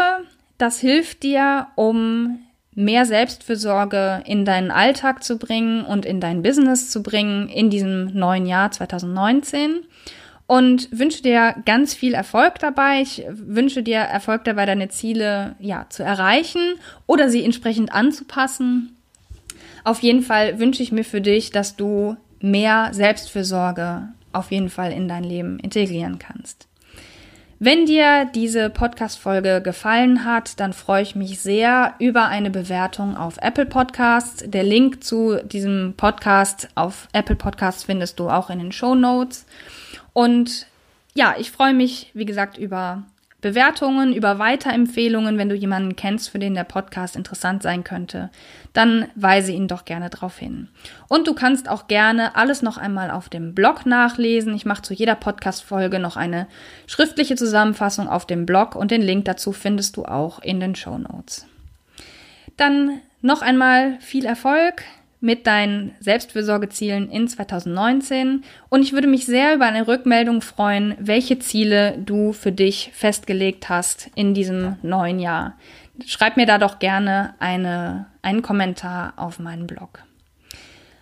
das 0.58 0.80
hilft 0.80 1.22
dir, 1.22 1.68
um 1.76 2.40
mehr 2.74 3.06
Selbstfürsorge 3.06 4.22
in 4.26 4.44
deinen 4.44 4.70
Alltag 4.70 5.24
zu 5.24 5.38
bringen 5.38 5.84
und 5.84 6.04
in 6.04 6.20
dein 6.20 6.42
Business 6.42 6.90
zu 6.90 7.02
bringen 7.02 7.48
in 7.48 7.70
diesem 7.70 8.06
neuen 8.12 8.46
Jahr 8.46 8.70
2019 8.70 9.86
und 10.46 10.88
wünsche 10.90 11.22
dir 11.22 11.56
ganz 11.64 11.94
viel 11.94 12.14
Erfolg 12.14 12.58
dabei. 12.58 13.00
Ich 13.00 13.24
wünsche 13.28 13.82
dir 13.82 13.98
Erfolg 13.98 14.44
dabei, 14.44 14.66
deine 14.66 14.88
Ziele 14.88 15.56
ja 15.58 15.86
zu 15.88 16.02
erreichen 16.02 16.74
oder 17.06 17.30
sie 17.30 17.44
entsprechend 17.44 17.92
anzupassen. 17.92 18.96
Auf 19.84 20.00
jeden 20.00 20.22
Fall 20.22 20.58
wünsche 20.58 20.82
ich 20.82 20.92
mir 20.92 21.04
für 21.04 21.20
dich, 21.20 21.50
dass 21.50 21.76
du 21.76 22.16
mehr 22.40 22.90
Selbstfürsorge 22.92 24.08
auf 24.32 24.50
jeden 24.50 24.68
Fall 24.68 24.92
in 24.92 25.08
dein 25.08 25.24
Leben 25.24 25.58
integrieren 25.58 26.18
kannst. 26.18 26.68
Wenn 27.66 27.86
dir 27.86 28.26
diese 28.26 28.68
Podcast-Folge 28.68 29.62
gefallen 29.62 30.26
hat, 30.26 30.60
dann 30.60 30.74
freue 30.74 31.02
ich 31.02 31.16
mich 31.16 31.40
sehr 31.40 31.94
über 31.98 32.26
eine 32.26 32.50
Bewertung 32.50 33.16
auf 33.16 33.38
Apple 33.40 33.64
Podcasts. 33.64 34.44
Der 34.46 34.62
Link 34.62 35.02
zu 35.02 35.42
diesem 35.42 35.94
Podcast 35.96 36.68
auf 36.74 37.08
Apple 37.14 37.36
Podcasts 37.36 37.84
findest 37.84 38.20
du 38.20 38.28
auch 38.28 38.50
in 38.50 38.58
den 38.58 38.70
Show 38.70 38.94
Notes. 38.94 39.46
Und 40.12 40.66
ja, 41.14 41.36
ich 41.38 41.52
freue 41.52 41.72
mich, 41.72 42.10
wie 42.12 42.26
gesagt, 42.26 42.58
über 42.58 43.04
Bewertungen, 43.44 44.14
über 44.14 44.38
Weiterempfehlungen, 44.38 45.36
wenn 45.36 45.50
du 45.50 45.54
jemanden 45.54 45.96
kennst, 45.96 46.30
für 46.30 46.38
den 46.38 46.54
der 46.54 46.64
Podcast 46.64 47.14
interessant 47.14 47.62
sein 47.62 47.84
könnte, 47.84 48.30
dann 48.72 49.06
weise 49.16 49.52
ihn 49.52 49.68
doch 49.68 49.84
gerne 49.84 50.08
darauf 50.08 50.38
hin. 50.38 50.68
Und 51.08 51.26
du 51.26 51.34
kannst 51.34 51.68
auch 51.68 51.86
gerne 51.86 52.36
alles 52.36 52.62
noch 52.62 52.78
einmal 52.78 53.10
auf 53.10 53.28
dem 53.28 53.54
Blog 53.54 53.84
nachlesen. 53.84 54.54
Ich 54.54 54.64
mache 54.64 54.80
zu 54.80 54.94
jeder 54.94 55.14
Podcast-Folge 55.14 55.98
noch 55.98 56.16
eine 56.16 56.46
schriftliche 56.86 57.36
Zusammenfassung 57.36 58.08
auf 58.08 58.26
dem 58.26 58.46
Blog 58.46 58.76
und 58.76 58.90
den 58.90 59.02
Link 59.02 59.26
dazu 59.26 59.52
findest 59.52 59.98
du 59.98 60.06
auch 60.06 60.38
in 60.38 60.58
den 60.58 60.74
Show 60.74 60.96
Notes. 60.96 61.46
Dann 62.56 63.02
noch 63.20 63.42
einmal 63.42 64.00
viel 64.00 64.24
Erfolg 64.24 64.84
mit 65.24 65.46
deinen 65.46 65.94
Selbstfürsorgezielen 66.00 67.10
in 67.10 67.26
2019 67.26 68.44
und 68.68 68.82
ich 68.82 68.92
würde 68.92 69.06
mich 69.06 69.24
sehr 69.24 69.54
über 69.54 69.64
eine 69.64 69.88
Rückmeldung 69.88 70.42
freuen, 70.42 70.94
welche 70.98 71.38
Ziele 71.38 71.96
du 71.98 72.34
für 72.34 72.52
dich 72.52 72.90
festgelegt 72.92 73.70
hast 73.70 74.10
in 74.14 74.34
diesem 74.34 74.76
neuen 74.82 75.18
Jahr. 75.18 75.56
Schreib 76.04 76.36
mir 76.36 76.44
da 76.44 76.58
doch 76.58 76.78
gerne 76.78 77.34
eine, 77.38 78.06
einen 78.20 78.42
Kommentar 78.42 79.14
auf 79.16 79.38
meinen 79.38 79.66
Blog. 79.66 80.02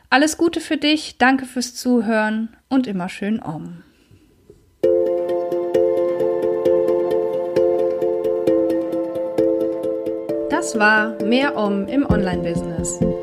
Alles 0.09 0.37
Gute 0.37 0.61
für 0.61 0.77
dich, 0.77 1.19
danke 1.19 1.45
fürs 1.45 1.75
Zuhören 1.75 2.51
und 2.69 2.87
immer 2.87 3.09
schön 3.09 3.43
Om. 3.43 3.83
Das 10.49 10.79
war 10.79 11.21
Mehr 11.25 11.57
Om 11.57 11.89
im 11.89 12.07
Online-Business. 12.07 13.01